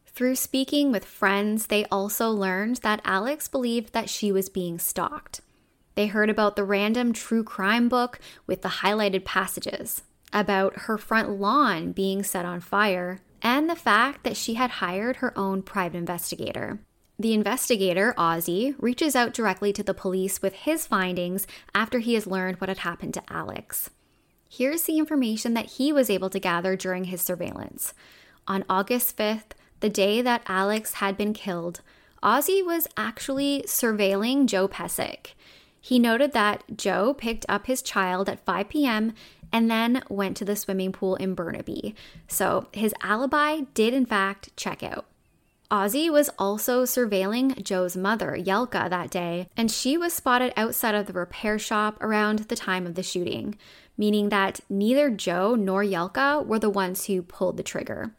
Through 0.07 0.37
speaking 0.37 0.93
with 0.93 1.05
friends, 1.05 1.67
they 1.67 1.87
also 1.87 2.31
learned 2.31 2.77
that 2.77 3.01
Alex 3.05 3.49
believed 3.49 3.95
that 3.95 4.11
she 4.11 4.31
was 4.31 4.51
being 4.51 4.79
stalked. 4.79 5.41
They 5.95 6.07
heard 6.07 6.29
about 6.29 6.57
the 6.57 6.65
random 6.65 7.13
true 7.13 7.43
crime 7.43 7.89
book 7.89 8.19
with 8.47 8.63
the 8.63 8.69
highlighted 8.69 9.25
passages, 9.25 10.03
about 10.33 10.81
her 10.81 10.99
front 10.99 11.31
lawn 11.41 11.93
being 11.93 12.23
set 12.23 12.45
on 12.45 12.61
fire, 12.61 13.21
and 13.41 13.69
the 13.69 13.77
fact 13.77 14.25
that 14.25 14.37
she 14.37 14.55
had 14.55 14.71
hired 14.71 15.17
her 15.17 15.37
own 15.39 15.63
private 15.63 15.97
investigator. 15.99 16.81
The 17.23 17.35
investigator, 17.35 18.15
Ozzy, 18.19 18.75
reaches 18.81 19.15
out 19.15 19.33
directly 19.33 19.73
to 19.75 19.85
the 19.85 19.95
police 19.95 20.43
with 20.43 20.55
his 20.55 20.89
findings 20.89 21.47
after 21.73 22.01
he 22.01 22.15
has 22.15 22.27
learned 22.27 22.61
what 22.61 22.69
had 22.69 22.79
happened 22.79 23.15
to 23.15 23.23
Alex. 23.33 23.91
Here's 24.51 24.83
the 24.83 24.99
information 24.99 25.55
that 25.55 25.67
he 25.77 25.93
was 25.93 26.11
able 26.11 26.31
to 26.31 26.41
gather 26.41 26.75
during 26.75 27.05
his 27.05 27.23
surveillance. 27.23 27.95
On 28.49 28.65
August 28.69 29.17
5th, 29.17 29.53
the 29.79 29.89
day 29.89 30.21
that 30.21 30.43
Alex 30.49 30.95
had 30.95 31.17
been 31.17 31.33
killed, 31.33 31.81
Ozzy 32.25 32.61
was 32.67 32.89
actually 32.97 33.63
surveilling 33.69 34.47
Joe 34.47 34.67
Pesic. 34.67 35.35
He 35.81 36.01
noted 36.01 36.33
that 36.33 36.77
Joe 36.77 37.15
picked 37.15 37.47
up 37.49 37.67
his 37.67 37.83
child 37.83 38.29
at 38.29 38.45
5 38.45 38.69
p.m. 38.69 39.15
and 39.53 39.71
then 39.71 40.03
went 40.09 40.37
to 40.39 40.45
the 40.45 40.57
swimming 40.57 40.91
pool 40.91 41.15
in 41.15 41.37
Burnaby. 41.37 41.95
So 42.27 42.67
his 42.73 42.93
alibi 43.01 43.61
did, 43.75 43.95
in 43.95 44.07
fact, 44.07 44.51
check 44.57 44.83
out. 44.83 45.07
Ozzy 45.73 46.13
was 46.13 46.29
also 46.39 46.83
surveilling 46.83 47.65
Joe's 47.65 47.97
mother, 47.97 48.37
Jelka, 48.39 48.91
that 48.91 49.09
day, 49.09 49.49
and 49.57 49.71
she 49.71 49.97
was 49.97 50.13
spotted 50.13 50.53
outside 50.55 50.95
of 50.95 51.07
the 51.07 51.15
repair 51.15 51.59
shop 51.59 51.97
around 52.03 52.41
the 52.41 52.57
time 52.57 52.87
of 52.87 52.95
the 52.95 53.03
shooting, 53.03 53.57
meaning 53.97 54.29
that 54.29 54.61
neither 54.69 55.09
Joe 55.09 55.55
nor 55.55 55.83
Jelka 55.83 56.45
were 56.45 56.59
the 56.59 56.69
ones 56.69 57.07
who 57.07 57.23
pulled 57.23 57.57
the 57.57 57.63
trigger. 57.63 58.13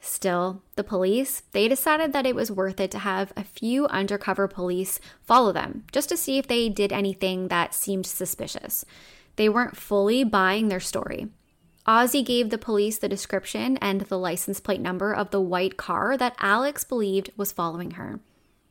Still, 0.00 0.62
the 0.76 0.84
police, 0.84 1.42
they 1.52 1.68
decided 1.68 2.14
that 2.14 2.24
it 2.24 2.34
was 2.34 2.50
worth 2.50 2.80
it 2.80 2.90
to 2.92 3.00
have 3.00 3.30
a 3.36 3.44
few 3.44 3.86
undercover 3.88 4.48
police 4.48 4.98
follow 5.22 5.52
them 5.52 5.84
just 5.92 6.08
to 6.08 6.16
see 6.16 6.38
if 6.38 6.46
they 6.46 6.70
did 6.70 6.94
anything 6.94 7.48
that 7.48 7.74
seemed 7.74 8.06
suspicious. 8.06 8.86
They 9.36 9.50
weren't 9.50 9.76
fully 9.76 10.24
buying 10.24 10.68
their 10.68 10.80
story. 10.80 11.28
Ozzy 11.86 12.24
gave 12.24 12.50
the 12.50 12.58
police 12.58 12.98
the 12.98 13.08
description 13.08 13.76
and 13.76 14.00
the 14.02 14.18
license 14.18 14.58
plate 14.58 14.80
number 14.80 15.14
of 15.14 15.30
the 15.30 15.40
white 15.40 15.76
car 15.76 16.16
that 16.16 16.34
Alex 16.40 16.82
believed 16.82 17.30
was 17.36 17.52
following 17.52 17.92
her. 17.92 18.18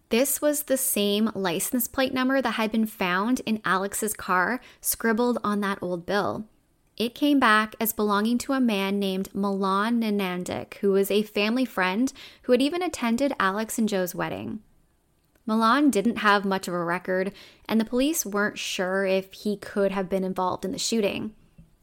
This 0.09 0.41
was 0.41 0.63
the 0.63 0.77
same 0.77 1.31
license 1.33 1.87
plate 1.87 2.13
number 2.13 2.41
that 2.41 2.51
had 2.51 2.71
been 2.71 2.85
found 2.85 3.41
in 3.45 3.61
Alex's 3.63 4.13
car, 4.13 4.59
scribbled 4.81 5.39
on 5.43 5.61
that 5.61 5.79
old 5.81 6.05
bill. 6.05 6.45
It 6.97 7.15
came 7.15 7.39
back 7.39 7.75
as 7.79 7.93
belonging 7.93 8.37
to 8.39 8.53
a 8.53 8.59
man 8.59 8.99
named 8.99 9.33
Milan 9.33 10.01
Nanandik, 10.01 10.75
who 10.75 10.91
was 10.91 11.09
a 11.09 11.23
family 11.23 11.65
friend 11.65 12.11
who 12.43 12.51
had 12.51 12.61
even 12.61 12.81
attended 12.81 13.33
Alex 13.39 13.77
and 13.77 13.87
Joe's 13.89 14.13
wedding. 14.13 14.59
Milan 15.45 15.89
didn't 15.89 16.17
have 16.17 16.43
much 16.43 16.67
of 16.67 16.73
a 16.73 16.83
record, 16.83 17.31
and 17.67 17.79
the 17.79 17.85
police 17.85 18.25
weren't 18.25 18.57
sure 18.57 19.05
if 19.05 19.31
he 19.31 19.57
could 19.57 19.91
have 19.91 20.09
been 20.09 20.23
involved 20.23 20.65
in 20.65 20.71
the 20.71 20.79
shooting. 20.79 21.33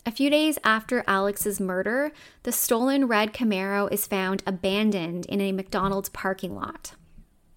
A 0.04 0.10
few 0.10 0.30
days 0.30 0.58
after 0.64 1.04
Alex's 1.06 1.60
murder, 1.60 2.10
the 2.42 2.50
stolen 2.50 3.06
red 3.06 3.32
Camaro 3.32 3.90
is 3.92 4.04
found 4.04 4.42
abandoned 4.44 5.26
in 5.26 5.40
a 5.40 5.52
McDonald's 5.52 6.08
parking 6.08 6.56
lot. 6.56 6.94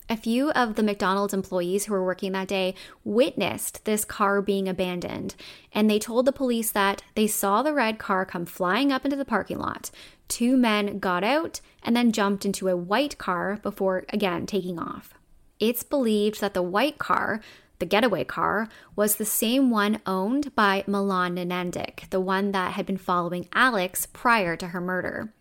A 0.08 0.16
few 0.16 0.52
of 0.52 0.76
the 0.76 0.84
McDonald's 0.84 1.34
employees 1.34 1.86
who 1.86 1.94
were 1.94 2.06
working 2.06 2.34
that 2.34 2.48
day 2.48 2.76
witnessed 3.04 3.84
this 3.86 4.06
car 4.06 4.44
being 4.44 4.70
abandoned, 4.70 5.34
and 5.74 5.90
they 5.90 5.98
told 5.98 6.28
the 6.28 6.32
police 6.32 6.72
that 6.72 7.02
they 7.16 7.26
saw 7.26 7.64
the 7.64 7.74
red 7.74 7.98
car 7.98 8.28
come 8.28 8.46
flying 8.46 8.92
up 8.92 9.06
into 9.06 9.18
the 9.18 9.26
parking 9.26 9.58
lot. 9.58 9.90
Two 10.28 10.56
men 10.56 11.00
got 11.00 11.24
out 11.24 11.62
and 11.82 11.96
then 11.96 12.12
jumped 12.12 12.46
into 12.46 12.68
a 12.68 12.78
white 12.78 13.18
car 13.18 13.58
before 13.64 14.06
again 14.10 14.46
taking 14.46 14.78
off. 14.78 15.16
It's 15.60 15.82
believed 15.82 16.42
that 16.42 16.54
the 16.54 16.62
white 16.62 17.00
car 17.00 17.42
the 17.80 17.86
getaway 17.86 18.24
car, 18.24 18.70
was 18.96 19.16
the 19.16 19.26
same 19.26 19.70
one 19.70 20.02
owned 20.06 20.54
by 20.56 20.84
Milan 20.88 21.36
Nanandik, 21.36 22.10
the 22.10 22.20
one 22.20 22.52
that 22.52 22.74
had 22.74 22.86
been 22.86 22.98
following 22.98 23.48
Alex 23.54 24.06
prior 24.06 24.56
to 24.56 24.68
her 24.68 24.82
murder. 24.82 25.34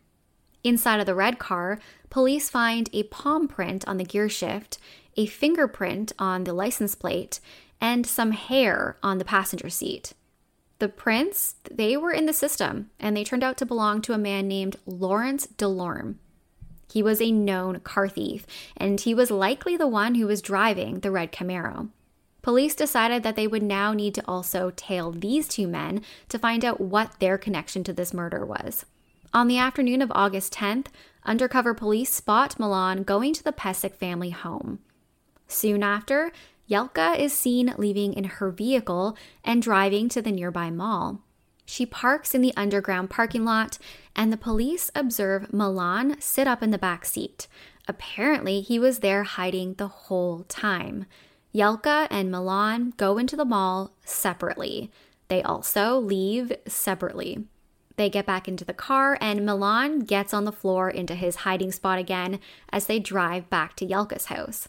Inside 0.62 1.00
of 1.00 1.06
the 1.06 1.14
red 1.14 1.38
car, 1.38 1.78
police 2.10 2.48
find 2.48 2.88
a 2.92 3.02
palm 3.04 3.48
print 3.48 3.86
on 3.86 3.98
the 3.98 4.04
gear 4.04 4.28
shift, 4.28 4.78
a 5.16 5.26
fingerprint 5.26 6.12
on 6.18 6.44
the 6.44 6.52
license 6.54 6.94
plate, 6.94 7.38
and 7.80 8.06
some 8.06 8.32
hair 8.32 8.96
on 9.02 9.18
the 9.18 9.24
passenger 9.24 9.68
seat. 9.68 10.14
The 10.78 10.88
prints, 10.88 11.56
they 11.70 11.96
were 11.96 12.12
in 12.12 12.26
the 12.26 12.32
system, 12.32 12.90
and 12.98 13.16
they 13.16 13.24
turned 13.24 13.44
out 13.44 13.56
to 13.58 13.66
belong 13.66 14.00
to 14.02 14.12
a 14.12 14.18
man 14.18 14.48
named 14.48 14.76
Lawrence 14.86 15.46
Delorme. 15.46 16.16
He 16.90 17.02
was 17.02 17.20
a 17.20 17.32
known 17.32 17.80
car 17.80 18.08
thief, 18.08 18.46
and 18.76 19.00
he 19.00 19.14
was 19.14 19.30
likely 19.30 19.76
the 19.76 19.86
one 19.86 20.14
who 20.14 20.26
was 20.26 20.42
driving 20.42 21.00
the 21.00 21.10
red 21.10 21.32
Camaro. 21.32 21.90
Police 22.44 22.74
decided 22.74 23.22
that 23.22 23.36
they 23.36 23.46
would 23.46 23.62
now 23.62 23.94
need 23.94 24.14
to 24.16 24.24
also 24.28 24.70
tail 24.76 25.10
these 25.10 25.48
two 25.48 25.66
men 25.66 26.02
to 26.28 26.38
find 26.38 26.62
out 26.62 26.78
what 26.78 27.18
their 27.18 27.38
connection 27.38 27.82
to 27.84 27.92
this 27.94 28.12
murder 28.12 28.44
was. 28.44 28.84
On 29.32 29.48
the 29.48 29.56
afternoon 29.56 30.02
of 30.02 30.12
August 30.14 30.52
10th, 30.52 30.88
undercover 31.24 31.72
police 31.72 32.12
spot 32.12 32.60
Milan 32.60 33.02
going 33.02 33.32
to 33.32 33.42
the 33.42 33.50
Pesic 33.50 33.96
family 33.96 34.28
home. 34.28 34.80
Soon 35.48 35.82
after, 35.82 36.32
Jelka 36.68 37.18
is 37.18 37.32
seen 37.32 37.74
leaving 37.78 38.12
in 38.12 38.24
her 38.24 38.50
vehicle 38.50 39.16
and 39.42 39.62
driving 39.62 40.10
to 40.10 40.20
the 40.20 40.30
nearby 40.30 40.70
mall. 40.70 41.22
She 41.64 41.86
parks 41.86 42.34
in 42.34 42.42
the 42.42 42.52
underground 42.58 43.08
parking 43.08 43.46
lot, 43.46 43.78
and 44.14 44.30
the 44.30 44.36
police 44.36 44.90
observe 44.94 45.50
Milan 45.50 46.20
sit 46.20 46.46
up 46.46 46.62
in 46.62 46.72
the 46.72 46.78
back 46.78 47.06
seat. 47.06 47.48
Apparently, 47.88 48.60
he 48.60 48.78
was 48.78 48.98
there 48.98 49.22
hiding 49.22 49.74
the 49.74 49.88
whole 49.88 50.42
time. 50.42 51.06
Jelka 51.54 52.08
and 52.10 52.30
Milan 52.30 52.94
go 52.96 53.16
into 53.16 53.36
the 53.36 53.44
mall 53.44 53.92
separately. 54.04 54.90
They 55.28 55.42
also 55.42 55.98
leave 55.98 56.52
separately. 56.66 57.44
They 57.96 58.10
get 58.10 58.26
back 58.26 58.48
into 58.48 58.64
the 58.64 58.74
car, 58.74 59.16
and 59.20 59.46
Milan 59.46 60.00
gets 60.00 60.34
on 60.34 60.44
the 60.44 60.52
floor 60.52 60.90
into 60.90 61.14
his 61.14 61.36
hiding 61.36 61.70
spot 61.70 61.98
again 61.98 62.40
as 62.70 62.86
they 62.86 62.98
drive 62.98 63.48
back 63.50 63.76
to 63.76 63.86
Jelka's 63.86 64.26
house. 64.26 64.68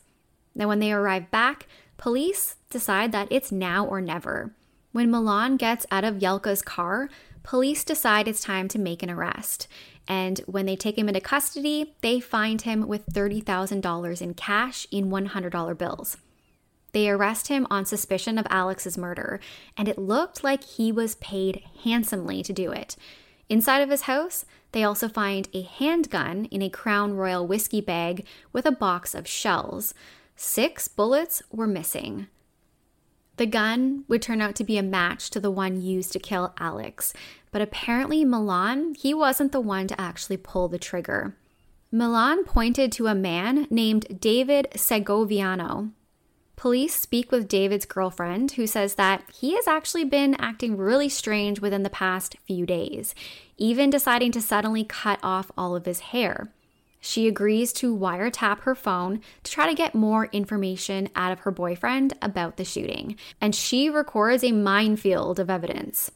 Now, 0.53 0.67
when 0.67 0.79
they 0.79 0.91
arrive 0.91 1.31
back, 1.31 1.67
police 1.97 2.57
decide 2.69 3.11
that 3.13 3.27
it's 3.31 3.51
now 3.51 3.85
or 3.85 3.99
never. 3.99 4.53
When 4.91 5.09
Milan 5.09 5.57
gets 5.57 5.87
out 5.89 6.03
of 6.03 6.15
Jelka's 6.15 6.61
car, 6.61 7.09
police 7.41 7.83
decide 7.83 8.27
it's 8.27 8.43
time 8.43 8.67
to 8.69 8.79
make 8.79 9.01
an 9.01 9.09
arrest. 9.09 9.67
And 10.07 10.39
when 10.45 10.67
they 10.67 10.75
take 10.75 10.97
him 10.97 11.07
into 11.07 11.19
custody, 11.19 11.95
they 12.01 12.19
find 12.19 12.61
him 12.61 12.87
with 12.87 13.07
$30,000 13.07 14.21
in 14.21 14.33
cash 14.35 14.85
in 14.91 15.09
$100 15.09 15.77
bills. 15.79 16.17
They 16.95 17.09
arrest 17.09 17.49
him 17.49 17.67
on 17.69 17.83
suspicion 17.83 18.37
of 18.37 18.47
Alex's 18.49 18.97
murder, 18.97 19.41
and 19.75 19.89
it 19.89 19.97
looked 19.97 20.45
like 20.45 20.63
he 20.63 20.93
was 20.93 21.15
paid 21.15 21.61
handsomely 21.83 22.41
to 22.43 22.53
do 22.53 22.71
it. 22.71 22.95
Inside 23.49 23.81
of 23.81 23.89
his 23.89 24.03
house, 24.03 24.45
they 24.71 24.81
also 24.85 25.09
find 25.09 25.49
a 25.53 25.61
handgun 25.61 26.45
in 26.45 26.61
a 26.61 26.69
Crown 26.69 27.15
Royal 27.15 27.45
whiskey 27.45 27.81
bag 27.81 28.25
with 28.53 28.65
a 28.65 28.71
box 28.71 29.13
of 29.13 29.27
shells. 29.27 29.93
Six 30.37 30.87
bullets 30.87 31.43
were 31.51 31.67
missing. 31.67 32.27
The 33.35 33.45
gun 33.45 34.05
would 34.07 34.21
turn 34.21 34.39
out 34.39 34.55
to 34.55 34.63
be 34.63 34.77
a 34.77 34.81
match 34.81 35.29
to 35.31 35.41
the 35.41 35.51
one 35.51 35.81
used 35.81 36.13
to 36.13 36.19
kill 36.19 36.53
Alex, 36.61 37.11
but 37.51 37.61
apparently 37.61 38.23
Milan, 38.23 38.95
he 38.95 39.13
wasn't 39.13 39.51
the 39.51 39.59
one 39.59 39.87
to 39.87 39.99
actually 39.99 40.37
pull 40.37 40.69
the 40.69 40.79
trigger. 40.79 41.35
Milan 41.91 42.45
pointed 42.45 42.93
to 42.93 43.07
a 43.07 43.13
man 43.13 43.67
named 43.69 44.21
David 44.21 44.69
Segoviano. 44.75 45.91
Police 46.55 46.95
speak 46.95 47.31
with 47.31 47.47
David's 47.47 47.85
girlfriend, 47.85 48.53
who 48.53 48.65
says 48.65 48.95
that 48.95 49.23
he 49.33 49.55
has 49.55 49.67
actually 49.67 50.05
been 50.05 50.35
acting 50.35 50.77
really 50.77 51.09
strange 51.09 51.59
within 51.59 51.83
the 51.83 51.89
past 51.89 52.37
few 52.47 52.65
days, 52.65 53.13
even 53.57 53.89
deciding 53.89 54.31
to 54.31 54.41
suddenly 54.41 54.83
cut 54.83 55.19
off 55.21 55.51
all 55.57 55.75
of 55.75 55.85
his 55.85 55.99
hair. 55.99 56.51
She 57.01 57.27
agrees 57.27 57.71
to 57.73 57.95
wiretap 57.95 58.61
her 58.61 58.73
phone 58.73 59.21
to 59.43 59.51
try 59.51 59.67
to 59.67 59.75
get 59.75 59.93
more 59.93 60.25
information 60.31 61.09
out 61.15 61.31
of 61.31 61.41
her 61.41 61.51
boyfriend 61.51 62.13
about 62.21 62.57
the 62.57 62.65
shooting, 62.65 63.15
and 63.39 63.53
she 63.53 63.89
records 63.89 64.43
a 64.43 64.51
minefield 64.51 65.39
of 65.39 65.49
evidence. 65.49 66.09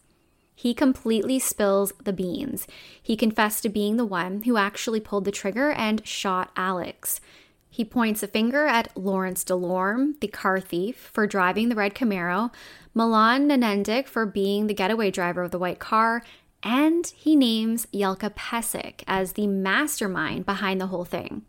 He 0.55 0.73
completely 0.73 1.37
spills 1.37 1.93
the 2.03 2.11
beans. 2.11 2.65
He 3.01 3.15
confessed 3.15 3.63
to 3.63 3.69
being 3.69 3.97
the 3.97 4.05
one 4.05 4.41
who 4.43 4.57
actually 4.57 4.99
pulled 4.99 5.25
the 5.25 5.31
trigger 5.31 5.71
and 5.71 6.05
shot 6.07 6.51
Alex. 6.57 7.21
He 7.69 7.85
points 7.85 8.23
a 8.23 8.27
finger 8.27 8.65
at 8.65 8.95
Lawrence 8.97 9.43
DeLorme, 9.43 10.19
the 10.19 10.27
car 10.27 10.59
thief, 10.59 11.09
for 11.13 11.27
driving 11.27 11.69
the 11.69 11.75
red 11.75 11.93
Camaro, 11.93 12.51
Milan 12.93 13.47
Nenendic 13.47 14.07
for 14.07 14.25
being 14.25 14.67
the 14.67 14.73
getaway 14.73 15.11
driver 15.11 15.43
of 15.43 15.51
the 15.51 15.59
white 15.59 15.79
car, 15.79 16.23
and 16.63 17.07
he 17.15 17.35
names 17.35 17.87
Jelka 17.93 18.31
Pesic 18.35 19.03
as 19.07 19.33
the 19.33 19.47
mastermind 19.47 20.45
behind 20.45 20.81
the 20.81 20.87
whole 20.87 21.05
thing. 21.05 21.43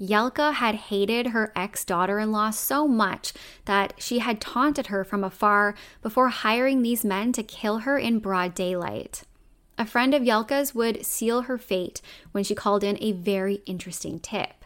Jelka 0.00 0.52
had 0.52 0.74
hated 0.74 1.28
her 1.28 1.52
ex 1.56 1.84
daughter 1.84 2.18
in 2.18 2.30
law 2.30 2.50
so 2.50 2.86
much 2.86 3.32
that 3.64 3.94
she 3.96 4.18
had 4.18 4.42
taunted 4.42 4.88
her 4.88 5.04
from 5.04 5.24
afar 5.24 5.74
before 6.02 6.28
hiring 6.28 6.82
these 6.82 7.04
men 7.04 7.32
to 7.32 7.42
kill 7.42 7.78
her 7.78 7.96
in 7.96 8.18
broad 8.18 8.54
daylight. 8.54 9.22
A 9.78 9.86
friend 9.86 10.12
of 10.12 10.22
Jelka's 10.22 10.74
would 10.74 11.06
seal 11.06 11.42
her 11.42 11.56
fate 11.56 12.02
when 12.32 12.44
she 12.44 12.54
called 12.54 12.84
in 12.84 12.98
a 13.00 13.12
very 13.12 13.62
interesting 13.64 14.18
tip. 14.18 14.65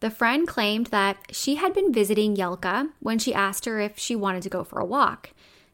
The 0.00 0.10
friend 0.10 0.46
claimed 0.46 0.86
that 0.86 1.16
she 1.32 1.56
had 1.56 1.74
been 1.74 1.92
visiting 1.92 2.36
Jelka 2.36 2.90
when 3.00 3.18
she 3.18 3.34
asked 3.34 3.64
her 3.64 3.80
if 3.80 3.98
she 3.98 4.14
wanted 4.14 4.42
to 4.44 4.48
go 4.48 4.62
for 4.62 4.78
a 4.78 4.84
walk. 4.84 5.30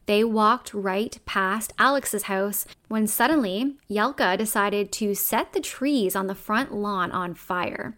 They 0.07 0.23
walked 0.23 0.73
right 0.73 1.17
past 1.25 1.73
Alex's 1.77 2.23
house 2.23 2.65
when 2.87 3.07
suddenly 3.07 3.75
Jelka 3.89 4.37
decided 4.37 4.91
to 4.93 5.15
set 5.15 5.53
the 5.53 5.59
trees 5.59 6.15
on 6.15 6.27
the 6.27 6.35
front 6.35 6.73
lawn 6.73 7.11
on 7.11 7.33
fire. 7.33 7.97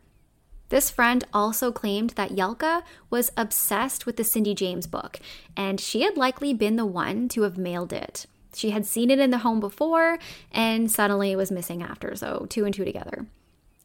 This 0.69 0.89
friend 0.89 1.23
also 1.33 1.71
claimed 1.71 2.11
that 2.11 2.31
Jelka 2.31 2.83
was 3.09 3.31
obsessed 3.37 4.05
with 4.05 4.17
the 4.17 4.25
Cindy 4.25 4.53
James 4.53 4.85
book, 4.85 5.19
and 5.55 5.79
she 5.79 6.01
had 6.01 6.17
likely 6.17 6.53
been 6.53 6.75
the 6.75 6.85
one 6.85 7.29
to 7.29 7.43
have 7.43 7.57
mailed 7.57 7.93
it. 7.93 8.25
She 8.53 8.71
had 8.71 8.85
seen 8.85 9.11
it 9.11 9.19
in 9.19 9.29
the 9.29 9.39
home 9.39 9.59
before 9.59 10.19
and 10.51 10.91
suddenly 10.91 11.31
it 11.31 11.35
was 11.37 11.51
missing 11.51 11.83
after, 11.83 12.15
so 12.15 12.47
two 12.49 12.65
and 12.65 12.73
two 12.73 12.85
together. 12.85 13.27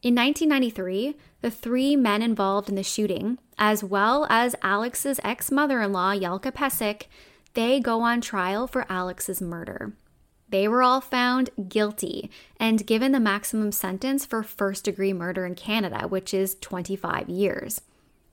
In 0.02 0.16
1993, 0.16 1.14
the 1.42 1.50
three 1.50 1.94
men 1.94 2.22
involved 2.22 2.68
in 2.68 2.74
the 2.74 2.82
shooting, 2.82 3.38
as 3.56 3.84
well 3.84 4.26
as 4.28 4.56
Alex's 4.60 5.20
ex 5.22 5.52
mother 5.52 5.80
in 5.80 5.92
law, 5.92 6.12
Jelka 6.12 6.50
Pesic, 6.50 7.04
they 7.54 7.78
go 7.78 8.00
on 8.00 8.20
trial 8.20 8.66
for 8.66 8.84
Alex's 8.88 9.40
murder. 9.40 9.92
They 10.48 10.66
were 10.66 10.82
all 10.82 11.00
found 11.00 11.50
guilty 11.68 12.32
and 12.58 12.84
given 12.84 13.12
the 13.12 13.20
maximum 13.20 13.70
sentence 13.70 14.26
for 14.26 14.42
first 14.42 14.84
degree 14.84 15.12
murder 15.12 15.46
in 15.46 15.54
Canada, 15.54 16.08
which 16.08 16.34
is 16.34 16.56
25 16.60 17.28
years. 17.28 17.80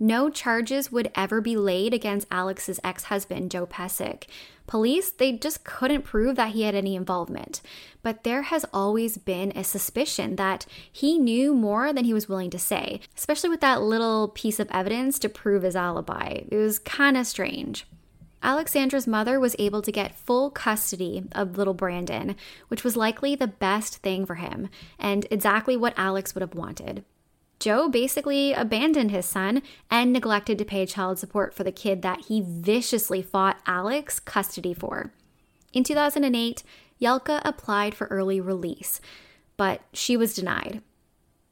No 0.02 0.30
charges 0.30 0.92
would 0.92 1.12
ever 1.14 1.42
be 1.42 1.58
laid 1.58 1.94
against 1.94 2.28
Alex's 2.32 2.80
ex 2.86 3.06
husband, 3.06 3.52
Joe 3.52 3.66
Pesic. 3.66 4.28
Police, 4.66 5.12
they 5.12 5.34
just 5.34 5.66
couldn't 5.66 6.04
prove 6.04 6.38
that 6.38 6.52
he 6.54 6.62
had 6.62 6.74
any 6.74 6.96
involvement. 6.96 7.62
But 8.02 8.24
there 8.24 8.44
has 8.44 8.66
always 8.72 9.18
been 9.18 9.52
a 9.56 9.64
suspicion 9.64 10.38
that 10.38 10.66
he 10.90 11.18
knew 11.18 11.54
more 11.54 11.92
than 11.92 12.06
he 12.06 12.14
was 12.14 12.30
willing 12.30 12.50
to 12.52 12.60
say, 12.60 13.02
especially 13.18 13.50
with 13.50 13.60
that 13.60 13.82
little 13.82 14.30
piece 14.30 14.60
of 14.60 14.70
evidence 14.72 15.20
to 15.20 15.28
prove 15.28 15.64
his 15.64 15.76
alibi. 15.76 16.44
It 16.48 16.56
was 16.56 16.80
kind 16.80 17.18
of 17.18 17.28
strange. 17.28 17.86
Alexandra's 18.42 19.08
mother 19.08 19.38
was 19.38 19.56
able 19.60 19.82
to 19.82 19.92
get 19.92 20.16
full 20.16 20.50
custody 20.50 21.24
of 21.34 21.58
little 21.58 21.74
Brandon, 21.74 22.38
which 22.70 22.86
was 22.86 22.96
likely 22.96 23.36
the 23.36 23.48
best 23.48 23.98
thing 23.98 24.26
for 24.26 24.36
him, 24.36 24.70
and 24.98 25.28
exactly 25.30 25.76
what 25.76 25.94
Alex 25.98 26.34
would 26.34 26.42
have 26.42 26.56
wanted. 26.56 27.04
Joe 27.60 27.90
basically 27.90 28.54
abandoned 28.54 29.12
his 29.12 29.26
son 29.26 29.62
and 29.92 30.14
neglected 30.14 30.58
to 30.58 30.66
pay 30.66 30.86
child 30.86 31.20
support 31.20 31.54
for 31.54 31.64
the 31.64 31.72
kid 31.72 32.02
that 32.02 32.26
he 32.28 32.42
viciously 32.42 33.22
fought 33.22 33.60
Alex 33.66 34.20
custody 34.20 34.74
for. 34.74 35.12
In 35.74 35.84
2008, 35.84 36.64
Jelka 37.02 37.42
applied 37.44 37.94
for 37.94 38.08
early 38.08 38.40
release, 38.40 39.02
but 39.58 39.82
she 39.94 40.16
was 40.16 40.34
denied. 40.34 40.82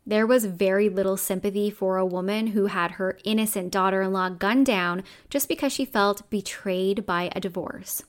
There 0.06 0.26
was 0.26 0.46
very 0.46 0.88
little 0.88 1.17
sympathy 1.17 1.70
for 1.70 1.98
a 1.98 2.06
woman 2.06 2.48
who 2.48 2.67
had 2.67 2.91
her 2.91 3.20
innocent 3.26 3.72
daughter 3.74 4.02
in 4.02 4.13
law 4.13 4.30
gunned 4.30 4.65
down 4.65 5.04
just 5.30 5.50
because 5.50 5.74
she 5.74 5.84
felt 5.84 6.30
betrayed 6.30 7.06
by 7.06 7.30
a 7.36 7.41
divorce. 7.41 8.04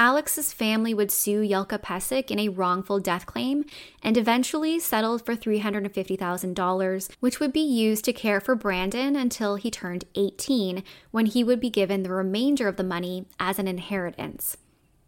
Alex's 0.00 0.50
family 0.50 0.94
would 0.94 1.10
sue 1.10 1.42
Jelka 1.42 1.78
Pesic 1.78 2.30
in 2.30 2.38
a 2.38 2.48
wrongful 2.48 3.00
death 3.00 3.26
claim 3.26 3.66
and 4.02 4.16
eventually 4.16 4.78
settled 4.78 5.26
for 5.26 5.36
$350,000, 5.36 7.10
which 7.20 7.38
would 7.38 7.52
be 7.52 7.60
used 7.60 8.06
to 8.06 8.14
care 8.14 8.40
for 8.40 8.54
Brandon 8.54 9.14
until 9.14 9.56
he 9.56 9.70
turned 9.70 10.06
18, 10.14 10.82
when 11.10 11.26
he 11.26 11.44
would 11.44 11.60
be 11.60 11.68
given 11.68 12.02
the 12.02 12.08
remainder 12.08 12.66
of 12.66 12.76
the 12.76 12.82
money 12.82 13.26
as 13.38 13.58
an 13.58 13.68
inheritance. 13.68 14.56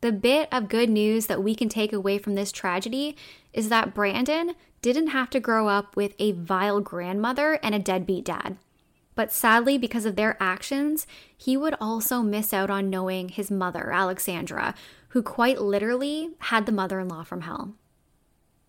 The 0.02 0.12
bit 0.12 0.50
of 0.52 0.68
good 0.68 0.90
news 0.90 1.26
that 1.26 1.42
we 1.42 1.54
can 1.54 1.70
take 1.70 1.94
away 1.94 2.18
from 2.18 2.34
this 2.34 2.52
tragedy 2.52 3.16
is 3.54 3.70
that 3.70 3.94
Brandon 3.94 4.54
didn't 4.82 5.06
have 5.06 5.30
to 5.30 5.40
grow 5.40 5.68
up 5.68 5.96
with 5.96 6.14
a 6.18 6.32
vile 6.32 6.82
grandmother 6.82 7.58
and 7.62 7.74
a 7.74 7.78
deadbeat 7.78 8.26
dad. 8.26 8.58
But 9.14 9.32
sadly, 9.32 9.76
because 9.78 10.06
of 10.06 10.16
their 10.16 10.36
actions, 10.40 11.06
he 11.36 11.56
would 11.56 11.74
also 11.80 12.22
miss 12.22 12.54
out 12.54 12.70
on 12.70 12.90
knowing 12.90 13.28
his 13.28 13.50
mother, 13.50 13.92
Alexandra, 13.92 14.74
who 15.08 15.22
quite 15.22 15.60
literally 15.60 16.30
had 16.38 16.66
the 16.66 16.72
mother 16.72 16.98
in 16.98 17.08
law 17.08 17.22
from 17.22 17.42
hell. 17.42 17.74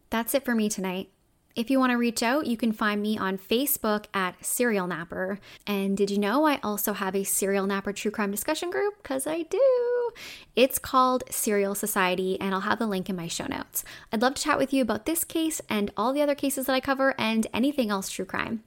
That's 0.10 0.36
it 0.36 0.44
for 0.44 0.54
me 0.54 0.70
tonight. 0.70 1.10
If 1.56 1.70
you 1.70 1.80
want 1.80 1.92
to 1.92 1.98
reach 1.98 2.24
out, 2.24 2.48
you 2.48 2.58
can 2.58 2.72
find 2.72 3.00
me 3.00 3.16
on 3.16 3.38
Facebook 3.38 4.06
at 4.12 4.44
Serial 4.44 4.88
Napper. 4.88 5.40
And 5.68 5.96
did 5.96 6.10
you 6.10 6.18
know 6.18 6.46
I 6.46 6.60
also 6.64 6.94
have 6.94 7.16
a 7.16 7.24
Serial 7.24 7.68
Napper 7.68 7.94
true 7.94 8.10
crime 8.10 8.32
discussion 8.32 8.72
group? 8.72 8.96
Because 9.02 9.28
I 9.28 9.44
do. 9.44 10.12
It's 10.56 10.80
called 10.80 11.24
Serial 11.30 11.76
Society, 11.76 12.42
and 12.42 12.56
I'll 12.56 12.62
have 12.62 12.80
the 12.80 12.88
link 12.88 13.08
in 13.08 13.16
my 13.16 13.28
show 13.28 13.46
notes. 13.46 13.84
I'd 14.12 14.22
love 14.22 14.34
to 14.34 14.42
chat 14.42 14.58
with 14.58 14.74
you 14.74 14.82
about 14.82 15.06
this 15.06 15.24
case 15.24 15.62
and 15.70 15.92
all 15.96 16.12
the 16.12 16.24
other 16.24 16.36
cases 16.36 16.66
that 16.66 16.74
I 16.74 16.80
cover 16.80 17.14
and 17.20 17.46
anything 17.54 17.92
else 17.92 18.10
true 18.10 18.26
crime. 18.26 18.64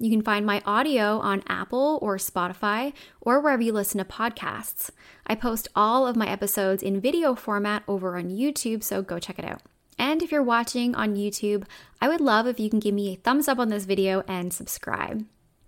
You 0.00 0.10
can 0.10 0.22
find 0.22 0.46
my 0.46 0.62
audio 0.64 1.18
on 1.18 1.42
Apple 1.48 1.98
or 2.00 2.18
Spotify 2.18 2.92
or 3.20 3.40
wherever 3.40 3.62
you 3.62 3.72
listen 3.72 3.98
to 3.98 4.04
podcasts. 4.04 4.90
I 5.26 5.34
post 5.34 5.66
all 5.74 6.06
of 6.06 6.16
my 6.16 6.28
episodes 6.28 6.84
in 6.84 7.00
video 7.00 7.34
format 7.34 7.82
over 7.88 8.16
on 8.16 8.30
YouTube, 8.30 8.84
so 8.84 9.02
go 9.02 9.18
check 9.18 9.40
it 9.40 9.44
out. 9.44 9.62
And 9.98 10.22
if 10.22 10.30
you're 10.30 10.42
watching 10.42 10.94
on 10.94 11.16
YouTube, 11.16 11.64
I 12.00 12.06
would 12.06 12.20
love 12.20 12.46
if 12.46 12.60
you 12.60 12.70
can 12.70 12.78
give 12.78 12.94
me 12.94 13.12
a 13.12 13.16
thumbs 13.16 13.48
up 13.48 13.58
on 13.58 13.70
this 13.70 13.86
video 13.86 14.22
and 14.28 14.52
subscribe. 14.52 15.26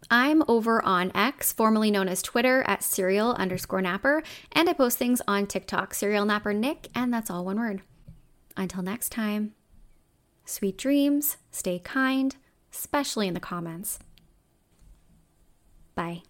I'm 0.08 0.44
over 0.46 0.84
on 0.84 1.10
X, 1.14 1.52
formerly 1.52 1.90
known 1.90 2.08
as 2.08 2.22
Twitter, 2.22 2.62
at 2.68 2.84
serial 2.84 3.32
underscore 3.32 3.82
napper, 3.82 4.22
and 4.52 4.68
I 4.68 4.72
post 4.72 4.96
things 4.96 5.20
on 5.26 5.46
TikTok, 5.46 5.92
serial 5.92 6.24
napper 6.24 6.52
Nick, 6.52 6.88
and 6.94 7.12
that's 7.12 7.30
all 7.30 7.44
one 7.44 7.58
word. 7.58 7.82
Until 8.56 8.82
next 8.82 9.10
time, 9.10 9.54
sweet 10.44 10.78
dreams, 10.78 11.36
stay 11.50 11.80
kind, 11.80 12.36
especially 12.72 13.26
in 13.26 13.34
the 13.34 13.40
comments. 13.40 13.98
Bye. 16.00 16.29